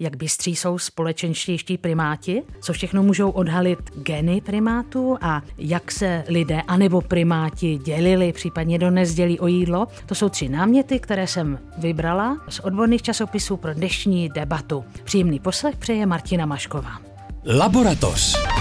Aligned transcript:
jak 0.00 0.16
bystří 0.16 0.56
jsou 0.56 0.78
společenštějští 0.78 1.78
primáti, 1.78 2.42
co 2.60 2.72
všechno 2.72 3.02
můžou 3.02 3.30
odhalit 3.30 3.78
geny 3.96 4.40
primátů 4.40 5.18
a 5.20 5.42
jak 5.58 5.92
se 5.92 6.24
lidé 6.28 6.62
anebo 6.62 7.00
primáti 7.00 7.78
dělili, 7.78 8.32
případně 8.32 8.78
dnes 8.78 9.14
dělí 9.14 9.40
o 9.40 9.46
jídlo. 9.46 9.86
To 10.06 10.14
jsou 10.14 10.28
tři 10.28 10.48
náměty, 10.48 11.00
které 11.00 11.26
jsem 11.26 11.58
vybrala 11.78 12.38
z 12.48 12.60
odborných 12.60 13.02
časopisů 13.02 13.56
pro 13.56 13.74
dnešní 13.74 14.28
debatu. 14.28 14.84
Příjemný 15.04 15.40
poslech 15.40 15.76
přeje 15.76 16.06
Martina 16.06 16.46
Mašková. 16.46 17.00
Laboratoř. 17.58 18.57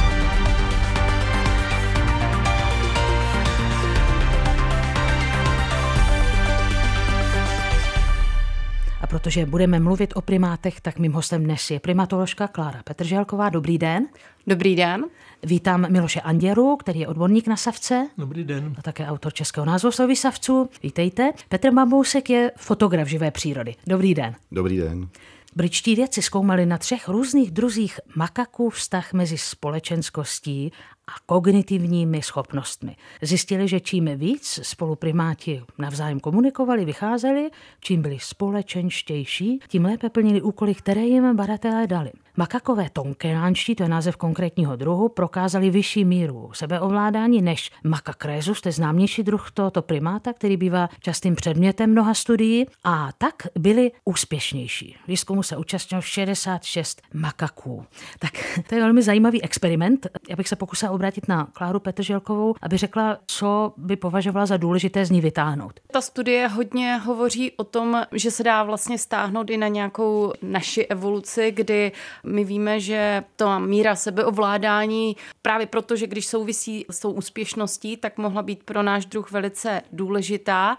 A 9.08 9.10
protože 9.10 9.46
budeme 9.46 9.80
mluvit 9.80 10.14
o 10.16 10.22
primátech, 10.22 10.82
tak 10.82 11.00
mým 11.00 11.14
hostem 11.14 11.44
dnes 11.44 11.72
je 11.72 11.80
primatoložka 11.80 12.48
Klára 12.48 12.82
Petrželková. 12.84 13.50
Dobrý 13.50 13.78
den. 13.78 14.08
Dobrý 14.48 14.76
den. 14.76 15.06
Vítám 15.44 15.92
Miloše 15.92 16.22
Anděru, 16.22 16.76
který 16.76 17.00
je 17.00 17.08
odborník 17.08 17.48
na 17.48 17.58
savce. 17.58 18.08
Dobrý 18.18 18.44
den. 18.44 18.76
A 18.78 18.82
také 18.82 19.06
autor 19.06 19.34
českého 19.34 19.66
názvu 19.66 19.92
slovy 19.92 20.16
savců. 20.16 20.70
Vítejte. 20.84 21.32
Petr 21.50 21.72
Mambousek 21.72 22.30
je 22.30 22.52
fotograf 22.58 23.08
živé 23.08 23.32
přírody. 23.32 23.76
Dobrý 23.88 24.14
den. 24.14 24.36
Dobrý 24.52 24.78
den. 24.78 25.08
Britští 25.58 25.96
vědci 25.96 26.22
zkoumali 26.22 26.66
na 26.66 26.78
třech 26.78 27.08
různých 27.08 27.52
druzích 27.52 28.00
makaků 28.16 28.70
vztah 28.70 29.14
mezi 29.14 29.38
společenskostí 29.38 30.72
a 31.08 31.12
kognitivními 31.26 32.22
schopnostmi. 32.22 32.96
Zjistili, 33.22 33.68
že 33.68 33.80
čím 33.80 34.10
víc 34.16 34.60
spolu 34.64 34.96
primáti 34.96 35.62
navzájem 35.78 36.20
komunikovali, 36.20 36.86
vycházeli, 36.86 37.50
čím 37.80 38.02
byli 38.02 38.18
společenštější, 38.20 39.60
tím 39.68 39.86
lépe 39.86 40.10
plnili 40.10 40.42
úkoly, 40.42 40.76
které 40.76 41.02
jim 41.02 41.36
badatelé 41.36 41.88
dali. 41.88 42.12
Makakové 42.40 42.90
tonkeránští, 42.94 43.76
to 43.76 43.84
je 43.84 43.90
název 43.90 44.18
konkrétního 44.18 44.76
druhu, 44.76 45.10
prokázali 45.10 45.70
vyšší 45.70 46.06
míru 46.06 46.50
sebeovládání 46.54 47.42
než 47.42 47.72
makakrézus, 47.84 48.62
to 48.62 48.70
je 48.70 48.74
známější 48.74 49.24
druh 49.24 49.52
tohoto 49.52 49.82
primáta, 49.82 50.34
který 50.34 50.58
bývá 50.58 50.90
častým 51.00 51.36
předmětem 51.36 51.92
mnoha 51.92 52.14
studií, 52.14 52.66
a 52.84 53.10
tak 53.18 53.34
byli 53.60 53.92
úspěšnější. 54.06 54.96
Výzkumu 55.08 55.44
se 55.44 55.58
účastnilo 55.58 56.02
66 56.02 57.02
makaků. 57.14 57.86
Tak 58.20 58.32
to 58.70 58.76
je 58.76 58.82
velmi 58.82 59.02
zajímavý 59.02 59.44
experiment. 59.44 60.08
Já 60.30 60.36
bych 60.36 60.48
se 60.48 60.56
pokusila 60.56 60.92
obrátit 60.92 61.28
na 61.28 61.48
Kláru 61.54 61.80
Petrželkovou, 61.80 62.56
aby 62.62 62.78
řekla, 62.78 63.18
co 63.26 63.74
by 63.78 63.96
považovala 63.96 64.46
za 64.46 64.58
důležité 64.58 65.06
z 65.06 65.12
ní 65.12 65.22
vytáhnout. 65.22 65.80
Ta 65.92 66.02
studie 66.02 66.48
hodně 66.48 66.98
hovoří 66.98 67.52
o 67.52 67.64
tom, 67.64 68.04
že 68.12 68.32
se 68.32 68.44
dá 68.44 68.64
vlastně 68.64 68.98
stáhnout 68.98 69.50
i 69.50 69.58
na 69.58 69.68
nějakou 69.68 70.34
naši 70.42 70.86
evoluci, 70.86 71.52
kdy 71.52 71.92
my 72.28 72.44
víme, 72.44 72.80
že 72.80 73.24
ta 73.36 73.60
míra 73.60 73.96
sebeovládání 73.96 75.16
právě 75.42 75.68
proto, 75.68 75.96
že 75.96 76.08
když 76.08 76.28
souvisí 76.28 76.86
s 76.90 77.00
tou 77.00 77.12
úspěšností, 77.12 77.98
tak 77.98 78.18
mohla 78.18 78.42
být 78.42 78.64
pro 78.64 78.84
náš 78.84 79.06
druh 79.06 79.32
velice 79.32 79.82
důležitá. 79.92 80.78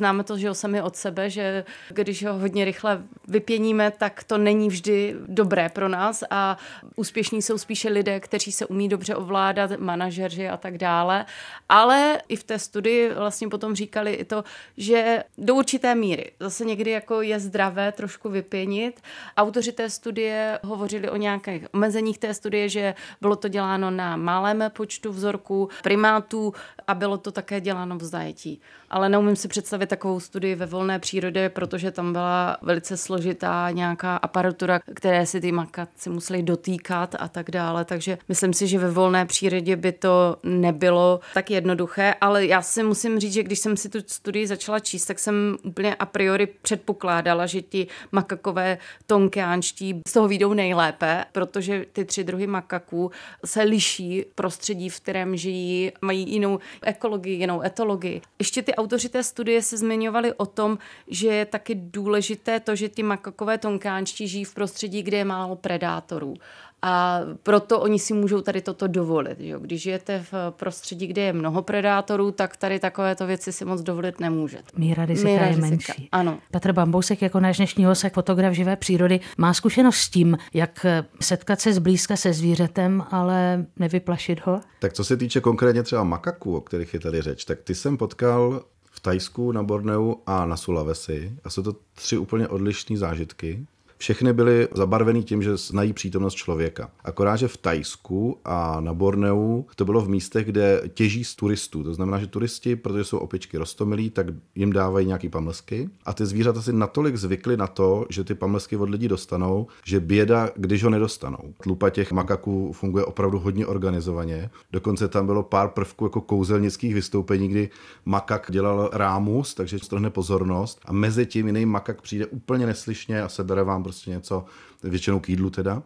Známe 0.00 0.24
to, 0.24 0.38
že 0.38 0.48
ho 0.48 0.54
sami 0.54 0.82
od 0.82 0.96
sebe, 0.96 1.30
že 1.30 1.64
když 1.88 2.24
ho 2.24 2.38
hodně 2.38 2.64
rychle 2.64 3.02
vypěníme, 3.28 3.90
tak 3.90 4.24
to 4.24 4.38
není 4.38 4.68
vždy 4.68 5.16
dobré 5.26 5.68
pro 5.68 5.88
nás 5.88 6.24
a 6.30 6.56
úspěšní 6.96 7.42
jsou 7.42 7.58
spíše 7.58 7.88
lidé, 7.88 8.20
kteří 8.20 8.52
se 8.52 8.66
umí 8.66 8.88
dobře 8.88 9.14
ovládat, 9.14 9.70
manažeři 9.78 10.48
a 10.48 10.56
tak 10.56 10.78
dále. 10.78 11.26
Ale 11.68 12.18
i 12.28 12.36
v 12.36 12.44
té 12.44 12.58
studii 12.58 13.14
vlastně 13.14 13.48
potom 13.48 13.74
říkali 13.74 14.12
i 14.12 14.24
to, 14.24 14.44
že 14.76 15.24
do 15.38 15.54
určité 15.54 15.94
míry 15.94 16.32
zase 16.40 16.64
někdy 16.64 16.90
jako 16.90 17.22
je 17.22 17.40
zdravé 17.40 17.92
trošku 17.92 18.28
vypěnit. 18.28 19.00
Autoři 19.36 19.72
té 19.72 19.90
studie 19.90 20.58
hovořili 20.62 21.10
o 21.10 21.16
nějakých 21.16 21.66
omezeních 21.74 22.18
té 22.18 22.34
studie, 22.34 22.68
že 22.68 22.94
bylo 23.20 23.36
to 23.36 23.48
děláno 23.48 23.90
na 23.90 24.16
malém 24.16 24.64
počtu 24.72 25.12
vzorků 25.12 25.68
primátů 25.82 26.54
a 26.86 26.94
bylo 26.94 27.18
to 27.18 27.32
také 27.32 27.60
děláno 27.60 27.98
v 27.98 28.04
zajetí. 28.04 28.60
Ale 28.90 29.08
neumím 29.08 29.36
si 29.36 29.48
představit 29.48 29.89
takovou 29.90 30.20
studii 30.20 30.54
ve 30.54 30.66
volné 30.66 30.98
přírodě, 30.98 31.48
protože 31.48 31.90
tam 31.90 32.12
byla 32.12 32.56
velice 32.62 32.96
složitá 32.96 33.70
nějaká 33.70 34.16
aparatura, 34.16 34.80
které 34.94 35.26
si 35.26 35.40
ty 35.40 35.52
makaci 35.52 36.10
museli 36.10 36.42
dotýkat 36.42 37.14
a 37.18 37.28
tak 37.28 37.50
dále. 37.50 37.84
Takže 37.84 38.18
myslím 38.28 38.52
si, 38.52 38.66
že 38.66 38.78
ve 38.78 38.90
volné 38.90 39.26
přírodě 39.26 39.76
by 39.76 39.92
to 39.92 40.36
nebylo 40.42 41.20
tak 41.34 41.50
jednoduché, 41.50 42.14
ale 42.20 42.46
já 42.46 42.62
si 42.62 42.82
musím 42.82 43.20
říct, 43.20 43.32
že 43.32 43.42
když 43.42 43.58
jsem 43.58 43.76
si 43.76 43.88
tu 43.88 43.98
studii 44.06 44.46
začala 44.46 44.78
číst, 44.78 45.06
tak 45.06 45.18
jsem 45.18 45.56
úplně 45.64 45.94
a 45.94 46.06
priori 46.06 46.46
předpokládala, 46.46 47.46
že 47.46 47.62
ti 47.62 47.86
makakové 48.12 48.78
tonkeánští 49.06 50.00
z 50.08 50.12
toho 50.12 50.28
výjdou 50.28 50.54
nejlépe, 50.54 51.24
protože 51.32 51.86
ty 51.92 52.04
tři 52.04 52.24
druhy 52.24 52.46
makaků 52.46 53.10
se 53.44 53.62
liší 53.62 54.24
prostředí, 54.34 54.88
v 54.88 55.00
kterém 55.00 55.36
žijí, 55.36 55.92
mají 56.00 56.32
jinou 56.32 56.58
ekologii, 56.82 57.36
jinou 57.36 57.62
etologii. 57.62 58.20
Ještě 58.38 58.62
ty 58.62 58.74
autoři 58.74 59.08
té 59.08 59.22
studie 59.22 59.62
se 59.62 59.79
zmiňovali 59.80 60.32
o 60.32 60.46
tom, 60.46 60.78
že 61.08 61.28
je 61.28 61.44
taky 61.44 61.74
důležité 61.74 62.60
to, 62.60 62.76
že 62.76 62.88
ty 62.88 63.02
makakové 63.02 63.58
tonkánčtí 63.58 64.28
žijí 64.28 64.44
v 64.44 64.54
prostředí, 64.54 65.02
kde 65.02 65.16
je 65.16 65.24
málo 65.24 65.56
predátorů. 65.56 66.34
A 66.82 67.20
proto 67.42 67.80
oni 67.80 67.98
si 67.98 68.14
můžou 68.14 68.40
tady 68.40 68.60
toto 68.60 68.86
dovolit. 68.86 69.40
Že? 69.40 69.54
Když 69.60 69.82
žijete 69.82 70.24
v 70.32 70.34
prostředí, 70.50 71.06
kde 71.06 71.22
je 71.22 71.32
mnoho 71.32 71.62
predátorů, 71.62 72.30
tak 72.30 72.56
tady 72.56 72.78
takovéto 72.78 73.26
věci 73.26 73.52
si 73.52 73.64
moc 73.64 73.82
dovolit 73.82 74.20
nemůžete. 74.20 74.64
Míra 74.76 75.04
rizika 75.04 75.28
Míra 75.28 75.42
je 75.42 75.48
rizika. 75.48 75.68
menší. 75.68 76.08
Ano. 76.12 76.38
Petr 76.50 76.72
Bambousek 76.72 77.22
jako 77.22 77.40
náš 77.40 77.56
dnešní 77.56 77.84
hosek, 77.84 78.14
fotograf 78.14 78.54
živé 78.54 78.76
přírody, 78.76 79.20
má 79.38 79.54
zkušenost 79.54 79.96
s 79.96 80.10
tím, 80.10 80.38
jak 80.54 80.86
setkat 81.20 81.60
se 81.60 81.72
zblízka 81.72 82.16
se 82.16 82.32
zvířetem, 82.32 83.04
ale 83.10 83.66
nevyplašit 83.76 84.46
ho? 84.46 84.60
Tak 84.78 84.92
co 84.92 85.04
se 85.04 85.16
týče 85.16 85.40
konkrétně 85.40 85.82
třeba 85.82 86.04
makaků, 86.04 86.56
o 86.56 86.60
kterých 86.60 86.94
je 86.94 87.00
tady 87.00 87.22
řeč, 87.22 87.44
tak 87.44 87.62
ty 87.62 87.74
jsem 87.74 87.96
potkal 87.96 88.62
v 88.90 89.00
Tajsku, 89.00 89.52
na 89.52 89.62
Borneu 89.62 90.14
a 90.26 90.46
na 90.46 90.56
Sulawesi. 90.56 91.32
A 91.44 91.50
jsou 91.50 91.62
to 91.62 91.76
tři 91.94 92.18
úplně 92.18 92.48
odlišné 92.48 92.96
zážitky. 92.96 93.66
Všechny 94.00 94.32
byly 94.32 94.68
zabarvený 94.74 95.24
tím, 95.24 95.42
že 95.42 95.56
znají 95.56 95.92
přítomnost 95.92 96.34
člověka. 96.34 96.90
Akorát, 97.04 97.36
že 97.36 97.48
v 97.48 97.56
Tajsku 97.56 98.38
a 98.44 98.80
na 98.80 98.94
Borneu 98.94 99.64
to 99.76 99.84
bylo 99.84 100.00
v 100.00 100.08
místech, 100.08 100.46
kde 100.46 100.82
těží 100.94 101.24
z 101.24 101.34
turistů. 101.34 101.84
To 101.84 101.94
znamená, 101.94 102.18
že 102.18 102.26
turisti, 102.26 102.76
protože 102.76 103.04
jsou 103.04 103.18
opičky 103.18 103.58
rostomilí, 103.58 104.10
tak 104.10 104.26
jim 104.54 104.72
dávají 104.72 105.06
nějaký 105.06 105.28
pamlsky. 105.28 105.88
A 106.04 106.12
ty 106.12 106.26
zvířata 106.26 106.62
si 106.62 106.72
natolik 106.72 107.16
zvykly 107.16 107.56
na 107.56 107.66
to, 107.66 108.06
že 108.10 108.24
ty 108.24 108.34
pamlsky 108.34 108.76
od 108.76 108.90
lidí 108.90 109.08
dostanou, 109.08 109.66
že 109.84 110.00
běda, 110.00 110.50
když 110.56 110.84
ho 110.84 110.90
nedostanou. 110.90 111.54
Tlupa 111.62 111.90
těch 111.90 112.12
makaků 112.12 112.72
funguje 112.72 113.04
opravdu 113.04 113.38
hodně 113.38 113.66
organizovaně. 113.66 114.50
Dokonce 114.72 115.08
tam 115.08 115.26
bylo 115.26 115.42
pár 115.42 115.68
prvků 115.68 116.04
jako 116.04 116.20
kouzelnických 116.20 116.94
vystoupení, 116.94 117.48
kdy 117.48 117.70
makak 118.04 118.46
dělal 118.50 118.90
rámus, 118.92 119.54
takže 119.54 119.78
strhne 119.78 120.10
pozornost 120.10 120.80
a 120.84 120.92
mezi 120.92 121.26
tím 121.26 121.46
jiný 121.46 121.66
makak 121.66 122.02
přijde 122.02 122.26
úplně 122.26 122.66
neslyšně 122.66 123.22
a 123.22 123.28
sebere 123.28 123.64
vám 123.64 123.89
prostě 123.90 124.10
něco, 124.10 124.44
většinou 124.82 125.20
k 125.20 125.28
jídlu 125.28 125.50
teda. 125.50 125.82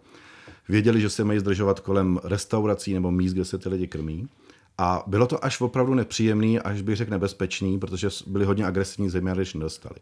Věděli, 0.68 1.00
že 1.00 1.10
se 1.10 1.24
mají 1.24 1.38
zdržovat 1.38 1.80
kolem 1.80 2.20
restaurací 2.24 2.94
nebo 2.94 3.10
míst, 3.10 3.32
kde 3.32 3.44
se 3.44 3.58
ty 3.58 3.68
lidi 3.68 3.86
krmí. 3.86 4.28
A 4.78 5.04
bylo 5.06 5.26
to 5.26 5.44
až 5.44 5.60
opravdu 5.60 5.94
nepříjemný, 5.94 6.60
až 6.60 6.82
bych 6.82 6.96
řekl 6.96 7.10
nebezpečný, 7.10 7.78
protože 7.78 8.08
byli 8.26 8.44
hodně 8.44 8.66
agresivní 8.66 9.10
zejména, 9.10 9.36
když 9.36 9.54
nedostali 9.54 9.96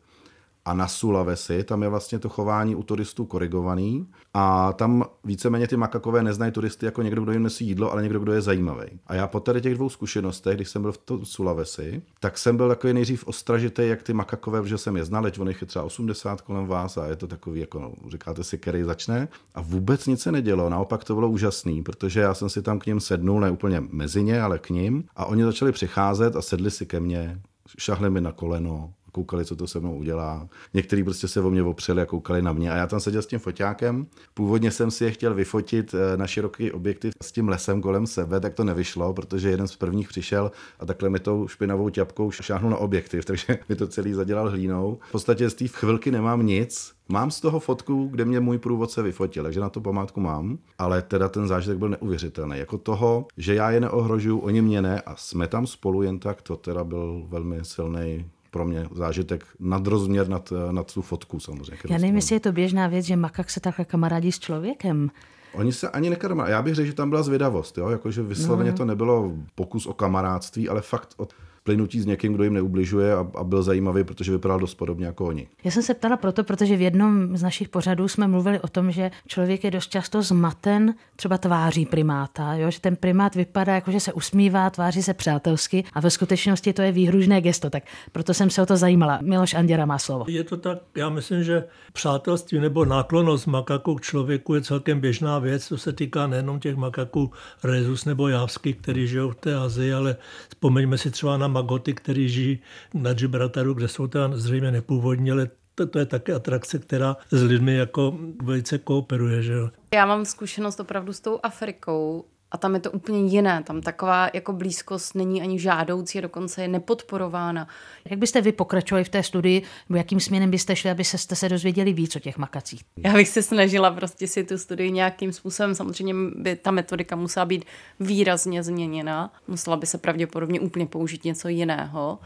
a 0.64 0.74
na 0.74 0.88
Sulawesi, 0.88 1.64
tam 1.64 1.82
je 1.82 1.88
vlastně 1.88 2.18
to 2.18 2.28
chování 2.28 2.74
u 2.74 2.82
turistů 2.82 3.24
korigovaný 3.24 4.08
a 4.34 4.72
tam 4.72 5.04
víceméně 5.24 5.68
ty 5.68 5.76
makakové 5.76 6.22
neznají 6.22 6.52
turisty 6.52 6.86
jako 6.86 7.02
někdo, 7.02 7.22
kdo 7.22 7.32
jim 7.32 7.42
nesí 7.42 7.66
jídlo, 7.66 7.92
ale 7.92 8.02
někdo, 8.02 8.20
kdo 8.20 8.32
je 8.32 8.40
zajímavý. 8.40 8.86
A 9.06 9.14
já 9.14 9.26
po 9.26 9.40
tady 9.40 9.60
těch 9.60 9.74
dvou 9.74 9.88
zkušenostech, 9.88 10.56
když 10.56 10.68
jsem 10.68 10.82
byl 10.82 10.92
v 10.92 10.98
to 10.98 11.24
Sulawesi, 11.24 12.02
tak 12.20 12.38
jsem 12.38 12.56
byl 12.56 12.68
takový 12.68 12.92
nejdřív 12.92 13.26
ostražitý, 13.26 13.82
jak 13.88 14.02
ty 14.02 14.12
makakové, 14.12 14.62
protože 14.62 14.78
jsem 14.78 14.96
je 14.96 15.04
znal, 15.04 15.24
on 15.38 15.48
je 15.48 15.54
třeba 15.66 15.84
80 15.84 16.40
kolem 16.40 16.66
vás 16.66 16.98
a 16.98 17.06
je 17.06 17.16
to 17.16 17.26
takový, 17.26 17.60
jako 17.60 17.78
no, 17.78 17.92
říkáte 18.10 18.44
si, 18.44 18.58
který 18.58 18.82
začne. 18.82 19.28
A 19.54 19.60
vůbec 19.60 20.06
nic 20.06 20.22
se 20.22 20.32
nedělo, 20.32 20.68
naopak 20.68 21.04
to 21.04 21.14
bylo 21.14 21.28
úžasný, 21.28 21.82
protože 21.82 22.20
já 22.20 22.34
jsem 22.34 22.48
si 22.48 22.62
tam 22.62 22.78
k 22.78 22.86
ním 22.86 23.00
sednul, 23.00 23.40
ne 23.40 23.50
úplně 23.50 23.82
mezi 23.90 24.22
ně, 24.22 24.42
ale 24.42 24.58
k 24.58 24.70
ním 24.70 25.04
a 25.16 25.24
oni 25.24 25.44
začali 25.44 25.72
přicházet 25.72 26.36
a 26.36 26.42
sedli 26.42 26.70
si 26.70 26.86
ke 26.86 27.00
mně, 27.00 27.40
šahli 27.78 28.10
mi 28.10 28.20
na 28.20 28.32
koleno, 28.32 28.92
koukali, 29.12 29.44
co 29.44 29.56
to 29.56 29.66
se 29.66 29.80
mnou 29.80 29.96
udělá. 29.96 30.48
Někteří 30.74 31.04
prostě 31.04 31.28
se 31.28 31.40
o 31.40 31.50
mě 31.50 31.62
opřeli 31.62 32.02
a 32.02 32.06
koukali 32.06 32.42
na 32.42 32.52
mě. 32.52 32.72
A 32.72 32.76
já 32.76 32.86
tam 32.86 33.00
seděl 33.00 33.22
s 33.22 33.26
tím 33.26 33.38
foťákem. 33.38 34.06
Původně 34.34 34.70
jsem 34.70 34.90
si 34.90 35.04
je 35.04 35.10
chtěl 35.10 35.34
vyfotit 35.34 35.94
eh, 35.94 36.16
na 36.16 36.26
široký 36.26 36.72
objektiv 36.72 37.12
s 37.22 37.32
tím 37.32 37.48
lesem 37.48 37.82
kolem 37.82 38.06
sebe, 38.06 38.40
tak 38.40 38.54
to 38.54 38.64
nevyšlo, 38.64 39.14
protože 39.14 39.50
jeden 39.50 39.68
z 39.68 39.76
prvních 39.76 40.08
přišel 40.08 40.50
a 40.78 40.86
takhle 40.86 41.10
mi 41.10 41.18
tou 41.18 41.48
špinavou 41.48 41.88
ťapkou 41.88 42.30
šáhnul 42.30 42.70
na 42.70 42.76
objektiv, 42.76 43.24
takže 43.32 43.58
mi 43.68 43.76
to 43.76 43.88
celý 43.88 44.12
zadělal 44.12 44.50
hlínou. 44.50 44.98
V 45.08 45.12
podstatě 45.12 45.50
z 45.50 45.54
té 45.54 45.68
chvilky 45.68 46.10
nemám 46.10 46.46
nic, 46.46 46.92
Mám 47.08 47.30
z 47.30 47.40
toho 47.40 47.60
fotku, 47.60 48.08
kde 48.08 48.24
mě 48.24 48.40
můj 48.40 48.58
průvodce 48.58 49.02
vyfotil, 49.02 49.42
takže 49.42 49.60
na 49.60 49.68
to 49.68 49.80
památku 49.80 50.20
mám, 50.20 50.58
ale 50.78 51.02
teda 51.02 51.28
ten 51.28 51.48
zážitek 51.48 51.78
byl 51.78 51.88
neuvěřitelný. 51.88 52.58
Jako 52.58 52.78
toho, 52.78 53.26
že 53.36 53.54
já 53.54 53.70
je 53.70 53.80
neohrožuju, 53.80 54.38
oni 54.38 54.62
mě 54.62 54.82
ne 54.82 55.00
a 55.00 55.16
jsme 55.16 55.48
tam 55.48 55.66
spolu 55.66 56.02
jen 56.02 56.18
tak, 56.18 56.42
to 56.42 56.56
teda 56.56 56.84
byl 56.84 57.26
velmi 57.28 57.58
silný 57.62 58.26
pro 58.52 58.64
mě 58.64 58.86
zážitek 58.94 59.44
nadrozměr 59.60 60.28
nad, 60.28 60.52
nad 60.70 60.94
tu 60.94 61.02
fotku 61.02 61.40
samozřejmě. 61.40 61.78
Já 61.88 61.98
nevím, 61.98 62.16
jestli 62.16 62.36
je 62.36 62.40
to 62.40 62.52
běžná 62.52 62.86
věc, 62.86 63.06
že 63.06 63.16
makak 63.16 63.50
se 63.50 63.60
takhle 63.60 63.84
kamarádí 63.84 64.32
s 64.32 64.38
člověkem. 64.38 65.10
Oni 65.52 65.72
se 65.72 65.88
ani 65.88 66.10
nekarma. 66.10 66.48
Já 66.48 66.62
bych 66.62 66.74
řekl, 66.74 66.86
že 66.86 66.92
tam 66.92 67.10
byla 67.10 67.22
zvědavost, 67.22 67.78
jo? 67.78 67.88
Jakože 67.88 68.22
vysloveně 68.22 68.70
no. 68.70 68.76
to 68.76 68.84
nebylo 68.84 69.32
pokus 69.54 69.86
o 69.86 69.94
kamarádství, 69.94 70.68
ale 70.68 70.80
fakt 70.80 71.14
o 71.16 71.28
plynutí 71.64 72.00
s 72.00 72.06
někým, 72.06 72.32
kdo 72.32 72.44
jim 72.44 72.54
neubližuje 72.54 73.14
a, 73.14 73.26
a 73.34 73.44
byl 73.44 73.62
zajímavý, 73.62 74.04
protože 74.04 74.32
vypadal 74.32 74.58
dost 74.58 74.74
podobně 74.74 75.06
jako 75.06 75.26
oni. 75.26 75.48
Já 75.64 75.70
jsem 75.70 75.82
se 75.82 75.94
ptala 75.94 76.16
proto, 76.16 76.44
protože 76.44 76.76
v 76.76 76.80
jednom 76.80 77.36
z 77.36 77.42
našich 77.42 77.68
pořadů 77.68 78.08
jsme 78.08 78.28
mluvili 78.28 78.60
o 78.60 78.68
tom, 78.68 78.90
že 78.92 79.10
člověk 79.26 79.64
je 79.64 79.70
dost 79.70 79.90
často 79.90 80.22
zmaten 80.22 80.94
třeba 81.16 81.38
tváří 81.38 81.86
primáta, 81.86 82.54
jo? 82.54 82.70
že 82.70 82.80
ten 82.80 82.96
primát 82.96 83.34
vypadá 83.34 83.74
jako, 83.74 83.90
že 83.90 84.00
se 84.00 84.12
usmívá, 84.12 84.70
tváří 84.70 85.02
se 85.02 85.14
přátelsky 85.14 85.84
a 85.92 86.00
ve 86.00 86.10
skutečnosti 86.10 86.72
to 86.72 86.82
je 86.82 86.92
výhružné 86.92 87.40
gesto. 87.40 87.70
Tak 87.70 87.82
proto 88.12 88.34
jsem 88.34 88.50
se 88.50 88.62
o 88.62 88.66
to 88.66 88.76
zajímala. 88.76 89.18
Miloš 89.22 89.54
Anděra 89.54 89.86
má 89.86 89.98
slovo. 89.98 90.24
Je 90.28 90.44
to 90.44 90.56
tak, 90.56 90.78
já 90.96 91.08
myslím, 91.08 91.44
že 91.44 91.64
přátelství 91.92 92.60
nebo 92.60 92.84
náklonost 92.84 93.46
makaku 93.46 93.94
k 93.94 94.00
člověku 94.00 94.54
je 94.54 94.60
celkem 94.60 95.00
běžná 95.00 95.38
věc, 95.38 95.68
to 95.68 95.78
se 95.78 95.92
týká 95.92 96.26
nejenom 96.26 96.60
těch 96.60 96.76
makaků 96.76 97.30
rezus 97.64 98.04
nebo 98.04 98.28
jávsky, 98.28 98.72
který 98.72 99.06
žijou 99.06 99.30
v 99.30 99.34
té 99.34 99.56
Azii, 99.56 99.92
ale 99.92 100.16
vzpomeňme 100.48 100.98
si 100.98 101.10
třeba 101.10 101.36
na 101.36 101.51
magoty, 101.52 101.94
který 101.94 102.28
žijí 102.28 102.58
na 102.94 103.12
Gibraltaru, 103.12 103.74
kde 103.74 103.88
jsou 103.88 104.06
tam 104.06 104.36
zřejmě 104.36 104.70
nepůvodní, 104.70 105.30
ale 105.30 105.48
to, 105.74 105.86
to 105.86 105.98
je 105.98 106.06
také 106.06 106.34
atrakce, 106.34 106.78
která 106.78 107.16
s 107.30 107.42
lidmi 107.42 107.74
jako 107.76 108.18
velice 108.42 108.78
kooperuje. 108.78 109.42
Že 109.42 109.52
jo? 109.52 109.70
Já 109.94 110.06
mám 110.06 110.24
zkušenost 110.24 110.80
opravdu 110.80 111.12
s 111.12 111.20
tou 111.20 111.40
Afrikou 111.42 112.24
a 112.52 112.58
tam 112.58 112.74
je 112.74 112.80
to 112.80 112.90
úplně 112.90 113.20
jiné. 113.20 113.62
Tam 113.62 113.80
taková 113.80 114.30
jako 114.34 114.52
blízkost 114.52 115.14
není 115.14 115.42
ani 115.42 115.58
žádoucí, 115.58 116.20
dokonce 116.20 116.62
je 116.62 116.68
nepodporována. 116.68 117.68
Jak 118.10 118.18
byste 118.18 118.40
vy 118.40 118.52
pokračovali 118.52 119.04
v 119.04 119.08
té 119.08 119.22
studii, 119.22 119.62
nebo 119.88 119.96
jakým 119.96 120.20
směrem 120.20 120.50
byste 120.50 120.76
šli, 120.76 120.90
aby 120.90 121.04
se, 121.04 121.36
se 121.36 121.48
dozvěděli 121.48 121.92
víc 121.92 122.16
o 122.16 122.20
těch 122.20 122.38
makacích? 122.38 122.82
Já 122.96 123.12
bych 123.12 123.28
se 123.28 123.42
snažila 123.42 123.90
prostě 123.90 124.28
si 124.28 124.44
tu 124.44 124.58
studii 124.58 124.90
nějakým 124.90 125.32
způsobem, 125.32 125.74
samozřejmě 125.74 126.14
by 126.36 126.56
ta 126.56 126.70
metodika 126.70 127.16
musela 127.16 127.46
být 127.46 127.64
výrazně 128.00 128.62
změněna, 128.62 129.32
musela 129.48 129.76
by 129.76 129.86
se 129.86 129.98
pravděpodobně 129.98 130.60
úplně 130.60 130.86
použít 130.86 131.24
něco 131.24 131.48
jiného. 131.48 132.18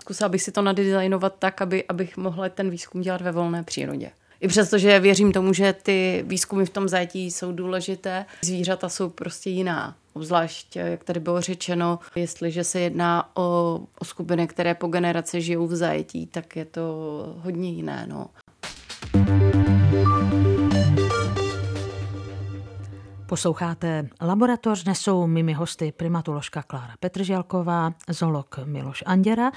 Zkusila 0.00 0.28
bych 0.28 0.42
si 0.42 0.52
to 0.52 0.62
nadizajnovat 0.62 1.34
tak, 1.38 1.62
aby, 1.62 1.84
abych 1.88 2.16
mohla 2.16 2.48
ten 2.48 2.70
výzkum 2.70 3.00
dělat 3.00 3.20
ve 3.20 3.32
volné 3.32 3.62
přírodě. 3.62 4.10
I 4.40 4.48
přesto, 4.48 4.78
že 4.78 5.00
věřím 5.00 5.32
tomu, 5.32 5.52
že 5.52 5.72
ty 5.72 6.24
výzkumy 6.26 6.64
v 6.64 6.70
tom 6.70 6.88
zajetí 6.88 7.30
jsou 7.30 7.52
důležité, 7.52 8.26
zvířata 8.42 8.88
jsou 8.88 9.10
prostě 9.10 9.50
jiná. 9.50 9.96
Obzvlášť, 10.12 10.76
jak 10.76 11.04
tady 11.04 11.20
bylo 11.20 11.40
řečeno, 11.40 11.98
jestliže 12.14 12.64
se 12.64 12.80
jedná 12.80 13.30
o, 13.36 13.80
o 13.98 14.04
skupiny, 14.04 14.46
které 14.46 14.74
po 14.74 14.86
generace 14.86 15.40
žijou 15.40 15.66
v 15.66 15.76
zajetí, 15.76 16.26
tak 16.26 16.56
je 16.56 16.64
to 16.64 16.82
hodně 17.38 17.70
jiné. 17.70 18.06
No. 18.08 18.26
Posloucháte 23.26 24.08
Laboratoř, 24.20 24.84
dnes 24.84 24.98
jsou 24.98 25.26
mými 25.26 25.52
hosty 25.52 25.92
primatoložka 25.92 26.62
Klára 26.62 26.94
Petrželková, 27.00 27.92
zoolog 28.08 28.58
Miloš 28.64 29.02
Anděra 29.06 29.50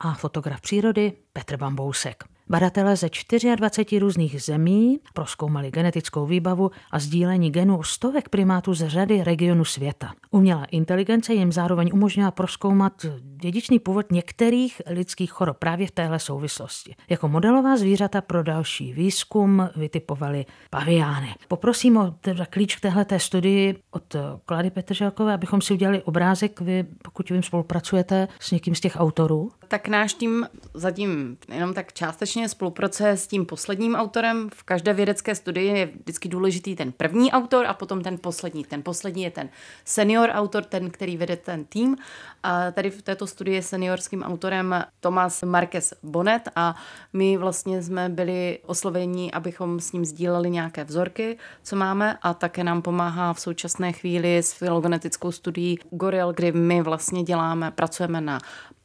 a 0.00 0.14
fotograf 0.14 0.60
přírody 0.60 1.12
Petr 1.32 1.56
Bambousek. 1.56 2.24
Badatelé 2.50 2.96
ze 2.96 3.08
24 3.56 3.98
různých 3.98 4.42
zemí 4.42 5.00
proskoumali 5.14 5.70
genetickou 5.70 6.26
výbavu 6.26 6.70
a 6.90 6.98
sdílení 6.98 7.50
genů 7.50 7.82
stovek 7.82 8.28
primátů 8.28 8.74
z 8.74 8.88
řady 8.88 9.24
regionů 9.24 9.64
světa. 9.64 10.12
Umělá 10.30 10.64
inteligence 10.64 11.34
jim 11.34 11.52
zároveň 11.52 11.90
umožnila 11.92 12.30
proskoumat 12.30 13.06
dědičný 13.22 13.78
původ 13.78 14.12
některých 14.12 14.82
lidských 14.86 15.32
chorob 15.32 15.58
právě 15.58 15.86
v 15.86 15.90
téhle 15.90 16.18
souvislosti. 16.18 16.94
Jako 17.10 17.28
modelová 17.28 17.76
zvířata 17.76 18.20
pro 18.20 18.42
další 18.42 18.92
výzkum 18.92 19.68
vytipovali 19.76 20.46
paviány. 20.70 21.34
Poprosím 21.48 21.96
o 21.96 22.14
teda 22.20 22.46
klíč 22.46 22.76
k 22.76 22.80
téhle 22.80 23.06
studii 23.16 23.76
od 23.90 24.16
Klady 24.44 24.70
Petrželkové, 24.70 25.34
abychom 25.34 25.60
si 25.60 25.72
udělali 25.72 26.02
obrázek. 26.02 26.60
Vy, 26.60 26.86
pokud 27.02 27.30
vím, 27.30 27.42
spolupracujete 27.42 28.28
s 28.40 28.50
někým 28.50 28.74
z 28.74 28.80
těch 28.80 28.96
autorů? 28.96 29.50
Tak 29.68 29.88
náš 29.88 30.14
tým 30.14 30.46
zatím 30.74 31.36
jenom 31.48 31.74
tak 31.74 31.92
částečně 31.92 32.39
spolupracuje 32.48 33.16
s 33.16 33.26
tím 33.26 33.46
posledním 33.46 33.94
autorem. 33.94 34.50
V 34.54 34.62
každé 34.62 34.92
vědecké 34.92 35.34
studii 35.34 35.78
je 35.78 35.86
vždycky 35.86 36.28
důležitý 36.28 36.76
ten 36.76 36.92
první 36.92 37.32
autor 37.32 37.66
a 37.66 37.74
potom 37.74 38.02
ten 38.02 38.18
poslední. 38.18 38.64
Ten 38.64 38.82
poslední 38.82 39.22
je 39.22 39.30
ten 39.30 39.48
senior 39.84 40.30
autor, 40.32 40.64
ten, 40.64 40.90
který 40.90 41.16
vede 41.16 41.36
ten 41.36 41.64
tým. 41.64 41.96
A 42.42 42.70
tady 42.70 42.90
v 42.90 43.02
této 43.02 43.26
studii 43.26 43.54
je 43.54 43.62
seniorským 43.62 44.22
autorem 44.22 44.84
Tomás 45.00 45.42
Marquez 45.42 45.94
Bonet 46.02 46.48
a 46.56 46.76
my 47.12 47.36
vlastně 47.36 47.82
jsme 47.82 48.08
byli 48.08 48.58
osloveni, 48.66 49.32
abychom 49.32 49.80
s 49.80 49.92
ním 49.92 50.04
sdíleli 50.04 50.50
nějaké 50.50 50.84
vzorky, 50.84 51.38
co 51.62 51.76
máme 51.76 52.18
a 52.22 52.34
také 52.34 52.64
nám 52.64 52.82
pomáhá 52.82 53.32
v 53.32 53.40
současné 53.40 53.92
chvíli 53.92 54.38
s 54.38 54.52
filogenetickou 54.52 55.32
studií 55.32 55.78
goril, 55.90 56.32
kdy 56.32 56.52
my 56.52 56.82
vlastně 56.82 57.22
děláme, 57.22 57.70
pracujeme 57.70 58.20
na 58.20 58.40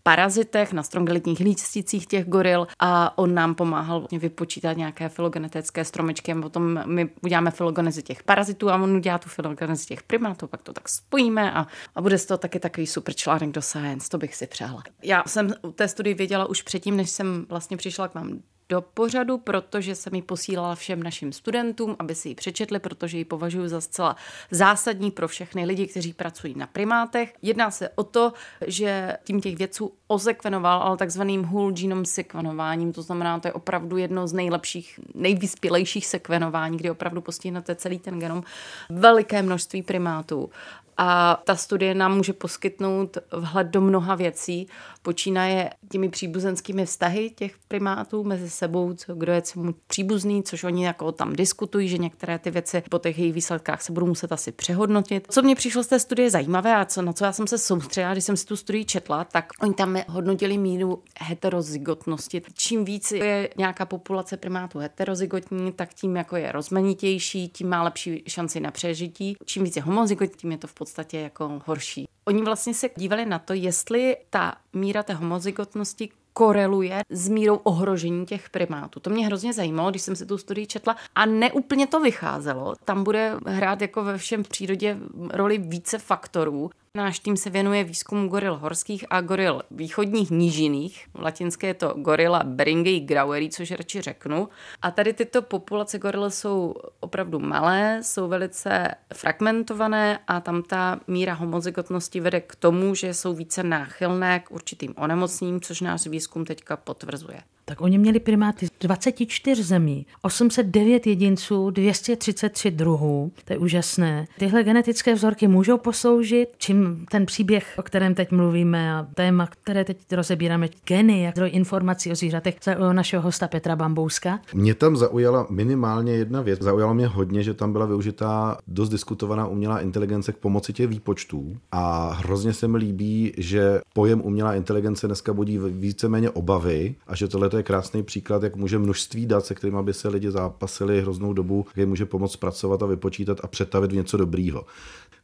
parazitech, 0.08 0.74
na 0.74 0.84
strongelitních 0.84 1.40
lísticích 1.40 2.08
těch 2.08 2.26
goril 2.26 2.68
a 2.80 3.18
on 3.18 3.34
nám 3.34 3.56
pomáhal 3.56 4.00
vlastně 4.00 4.20
vypočítat 4.20 4.78
nějaké 4.78 5.10
filogenetické 5.10 5.86
stromečky 5.86 6.32
a 6.32 6.42
potom 6.42 6.82
my 6.86 7.10
uděláme 7.22 7.52
filogenezi 7.52 8.04
těch 8.04 8.24
parazitů 8.24 8.70
a 8.70 8.76
on 8.76 8.96
udělá 8.96 9.18
tu 9.18 9.30
filogenezi 9.30 9.86
těch 9.86 10.04
primátů, 10.04 10.48
pak 10.48 10.62
to 10.62 10.74
tak 10.74 10.90
spojíme 10.90 11.52
a, 11.52 11.68
a 11.96 12.02
bude 12.02 12.18
z 12.18 12.26
toho 12.26 12.38
taky 12.38 12.60
takový 12.60 12.88
super 12.88 13.16
článek 13.16 13.52
do 13.52 13.62
Science, 13.62 14.10
to 14.10 14.18
bych 14.18 14.36
si 14.36 14.48
přála. 14.48 14.84
Já 15.04 15.24
jsem 15.28 15.54
u 15.62 15.72
té 15.72 15.88
studii 15.88 16.14
věděla 16.14 16.46
už 16.46 16.62
předtím, 16.62 16.98
než 16.98 17.10
jsem 17.10 17.46
vlastně 17.50 17.78
přišla 17.78 18.08
k 18.08 18.14
vám 18.14 18.40
do 18.70 18.82
pořadu, 18.82 19.38
protože 19.38 19.96
jsem 19.96 20.16
ji 20.16 20.22
posílala 20.22 20.76
všem 20.76 21.04
našim 21.04 21.32
studentům, 21.32 21.96
aby 22.00 22.16
si 22.16 22.30
ji 22.30 22.36
přečetli, 22.36 22.80
protože 22.80 23.18
ji 23.18 23.26
považuji 23.26 23.68
za 23.68 23.82
zcela 23.82 24.16
zásadní 24.52 25.12
pro 25.12 25.28
všechny 25.28 25.66
lidi, 25.66 25.88
kteří 25.88 26.14
pracují 26.14 26.56
na 26.58 26.68
primátech. 26.68 27.34
Jedná 27.42 27.72
se 27.72 27.90
o 27.90 28.04
to, 28.04 28.34
že 28.68 29.18
tím 29.24 29.42
těch 29.42 29.58
vědců 29.58 29.94
ozekvenoval, 30.08 30.82
ale 30.82 30.98
takzvaným 30.98 31.44
whole 31.44 31.74
genome 31.74 32.06
sekvenováním, 32.06 32.94
to 32.94 33.02
znamená, 33.02 33.40
to 33.40 33.48
je 33.48 33.54
opravdu 33.54 33.98
jedno 33.98 34.28
z 34.28 34.34
nejlepších, 34.34 35.00
nejvyspělejších 35.14 36.06
sekvenování, 36.06 36.78
kdy 36.78 36.92
opravdu 36.92 37.22
postihnete 37.22 37.76
celý 37.76 38.00
ten 38.00 38.20
genom 38.20 38.44
veliké 38.90 39.42
množství 39.42 39.84
primátů. 39.84 40.50
A 40.98 41.42
ta 41.44 41.56
studie 41.56 41.96
nám 41.96 42.16
může 42.16 42.34
poskytnout 42.34 43.18
vhled 43.32 43.68
do 43.68 43.82
mnoha 43.82 44.16
věcí. 44.16 44.68
Počínaje 45.02 45.70
těmi 45.92 46.10
příbuzenskými 46.10 46.86
vztahy 46.86 47.30
těch 47.30 47.56
primátů 47.68 48.24
mezi 48.24 48.50
sebou, 48.50 48.94
co, 48.94 49.16
kdo 49.16 49.32
je 49.32 49.42
mu 49.56 49.76
příbuzný, 49.88 50.44
což 50.44 50.64
oni 50.64 50.86
jako 50.86 51.12
tam 51.12 51.34
diskutují, 51.34 51.88
že 51.88 51.98
některé 51.98 52.40
ty 52.40 52.52
věci 52.52 52.84
po 52.90 53.00
těch 53.00 53.20
jejich 53.20 53.34
výsledkách 53.34 53.82
se 53.82 53.92
budou 53.92 54.06
muset 54.06 54.32
asi 54.32 54.52
přehodnotit. 54.52 55.28
Co 55.30 55.42
mě 55.42 55.56
přišlo 55.56 55.84
z 55.84 55.88
té 55.88 56.00
studie 56.00 56.30
zajímavé 56.30 56.76
a 56.76 56.86
co, 56.86 57.02
na 57.02 57.14
co 57.14 57.26
já 57.26 57.32
jsem 57.32 57.48
se 57.48 57.58
soustředila, 57.58 58.12
když 58.12 58.24
jsem 58.24 58.38
si 58.38 58.46
tu 58.46 58.56
studii 58.56 58.86
četla, 58.86 59.24
tak 59.24 59.46
oni 59.62 59.74
tam 59.74 59.95
hodnotili 60.08 60.58
míru 60.58 61.04
heterozygotnosti. 61.20 62.42
Čím 62.54 62.86
víc 62.86 63.12
je 63.12 63.50
nějaká 63.58 63.86
populace 63.86 64.38
primátů 64.38 64.80
heterozygotní, 64.80 65.72
tak 65.72 65.94
tím 65.94 66.16
jako 66.16 66.36
je 66.36 66.52
rozmanitější, 66.52 67.50
tím 67.50 67.70
má 67.70 67.84
lepší 67.84 68.24
šanci 68.28 68.60
na 68.60 68.72
přežití. 68.72 69.38
Čím 69.46 69.64
víc 69.64 69.76
je 69.76 69.82
homozygotní, 69.82 70.38
tím 70.38 70.52
je 70.52 70.58
to 70.58 70.68
v 70.68 70.74
podstatě 70.74 71.20
jako 71.20 71.62
horší. 71.66 72.08
Oni 72.26 72.44
vlastně 72.44 72.74
se 72.74 72.90
dívali 72.96 73.26
na 73.26 73.40
to, 73.40 73.54
jestli 73.54 74.18
ta 74.30 74.56
míra 74.74 75.04
té 75.04 75.14
homozygotnosti 75.14 76.10
koreluje 76.34 77.02
s 77.10 77.30
mírou 77.30 77.56
ohrožení 77.56 78.26
těch 78.26 78.50
primátů. 78.50 79.00
To 79.00 79.10
mě 79.10 79.26
hrozně 79.26 79.54
zajímalo, 79.54 79.90
když 79.90 80.02
jsem 80.02 80.16
si 80.16 80.26
tu 80.26 80.38
studii 80.38 80.68
četla 80.68 80.96
a 81.16 81.26
neúplně 81.26 81.88
to 81.88 82.00
vycházelo. 82.00 82.76
Tam 82.86 83.04
bude 83.04 83.36
hrát 83.46 83.82
jako 83.82 84.04
ve 84.04 84.18
všem 84.18 84.44
přírodě 84.44 84.98
roli 85.30 85.58
více 85.58 85.98
faktorů. 85.98 86.70
Náš 86.96 87.20
tým 87.20 87.38
se 87.38 87.50
věnuje 87.50 87.84
výzkumu 87.84 88.28
goril 88.28 88.56
horských 88.56 89.06
a 89.10 89.22
goril 89.22 89.62
východních 89.72 90.32
nížiných. 90.32 91.08
V 91.14 91.22
latinské 91.22 91.68
je 91.68 91.74
to 91.74 91.94
gorila 91.98 92.44
Beringei 92.44 93.00
graueri, 93.00 93.50
což 93.50 93.72
radši 93.72 94.02
řeknu. 94.02 94.50
A 94.82 94.92
tady 94.92 95.14
tyto 95.14 95.42
populace 95.42 96.00
goril 96.00 96.32
jsou 96.32 96.76
opravdu 97.00 97.40
malé, 97.40 98.00
jsou 98.02 98.28
velice 98.28 98.96
fragmentované 99.14 100.20
a 100.28 100.40
tam 100.42 100.64
ta 100.64 101.00
míra 101.08 101.34
homozygotnosti 101.34 102.20
vede 102.20 102.42
k 102.42 102.56
tomu, 102.56 102.96
že 102.96 103.14
jsou 103.14 103.34
více 103.34 103.64
náchylné 103.64 104.40
k 104.40 104.52
určitým 104.52 104.94
onemocněním, 104.98 105.62
což 105.62 105.82
náš 105.82 106.08
výzkum 106.08 106.46
teďka 106.46 106.78
potvrzuje. 106.78 107.42
Tak 107.66 107.82
oni 107.82 107.98
měli 107.98 108.20
primáty 108.20 108.68
z 108.68 108.70
24 108.82 109.64
zemí, 109.64 110.06
809 110.22 111.08
jedinců, 111.08 111.70
233 111.70 112.72
druhů. 112.72 113.32
To 113.46 113.54
je 113.54 113.60
úžasné. 113.60 114.28
Tyhle 114.38 114.64
genetické 114.64 115.14
vzorky 115.14 115.48
můžou 115.48 115.78
posloužit, 115.78 116.50
čím 116.58 117.06
ten 117.12 117.26
příběh, 117.26 117.74
o 117.78 117.84
kterém 117.84 118.16
teď 118.16 118.32
mluvíme 118.32 118.94
a 118.94 119.08
téma, 119.16 119.48
které 119.48 119.84
teď 119.84 119.98
rozebíráme, 120.12 120.70
geny, 120.86 121.24
jak 121.24 121.36
zdroj 121.36 121.50
informací 121.54 122.12
o 122.12 122.16
zvířatech, 122.16 122.56
zaujalo 122.64 122.94
našeho 122.94 123.24
hosta 123.24 123.48
Petra 123.48 123.76
Bambouska. 123.76 124.40
Mě 124.54 124.76
tam 124.76 124.98
zaujala 124.98 125.48
minimálně 125.50 126.14
jedna 126.14 126.42
věc. 126.42 126.62
Zaujalo 126.62 126.94
mě 126.94 127.08
hodně, 127.08 127.44
že 127.44 127.54
tam 127.54 127.72
byla 127.72 127.86
využitá 127.86 128.58
dost 128.68 128.90
diskutovaná 128.90 129.48
umělá 129.48 129.80
inteligence 129.80 130.32
k 130.32 130.38
pomoci 130.38 130.74
těch 130.74 130.88
výpočtů 130.88 131.58
a 131.72 132.14
hrozně 132.14 132.54
se 132.54 132.68
mi 132.68 132.78
líbí, 132.78 133.34
že 133.38 133.82
pojem 133.94 134.22
umělá 134.22 134.56
inteligence 134.56 135.08
dneska 135.08 135.34
budí 135.34 135.58
víceméně 135.58 136.30
obavy 136.30 136.96
a 137.08 137.16
že 137.16 137.28
tohle 137.28 137.50
je 137.58 137.64
krásný 137.64 138.04
příklad, 138.04 138.44
jak 138.44 138.56
může 138.56 138.80
množství 138.80 139.26
dat, 139.26 139.46
se 139.46 139.56
kterými 139.56 139.84
by 139.84 139.94
se 139.94 140.08
lidi 140.08 140.32
zápasili 140.32 141.02
hroznou 141.02 141.34
dobu, 141.34 141.66
jak 141.68 141.78
je 141.78 141.86
může 141.86 142.06
pomoct 142.06 142.36
pracovat 142.36 142.84
a 142.84 142.86
vypočítat 142.86 143.38
a 143.44 143.48
přetavit 143.48 143.92
v 143.92 143.96
něco 143.96 144.18
dobrýho. 144.18 144.66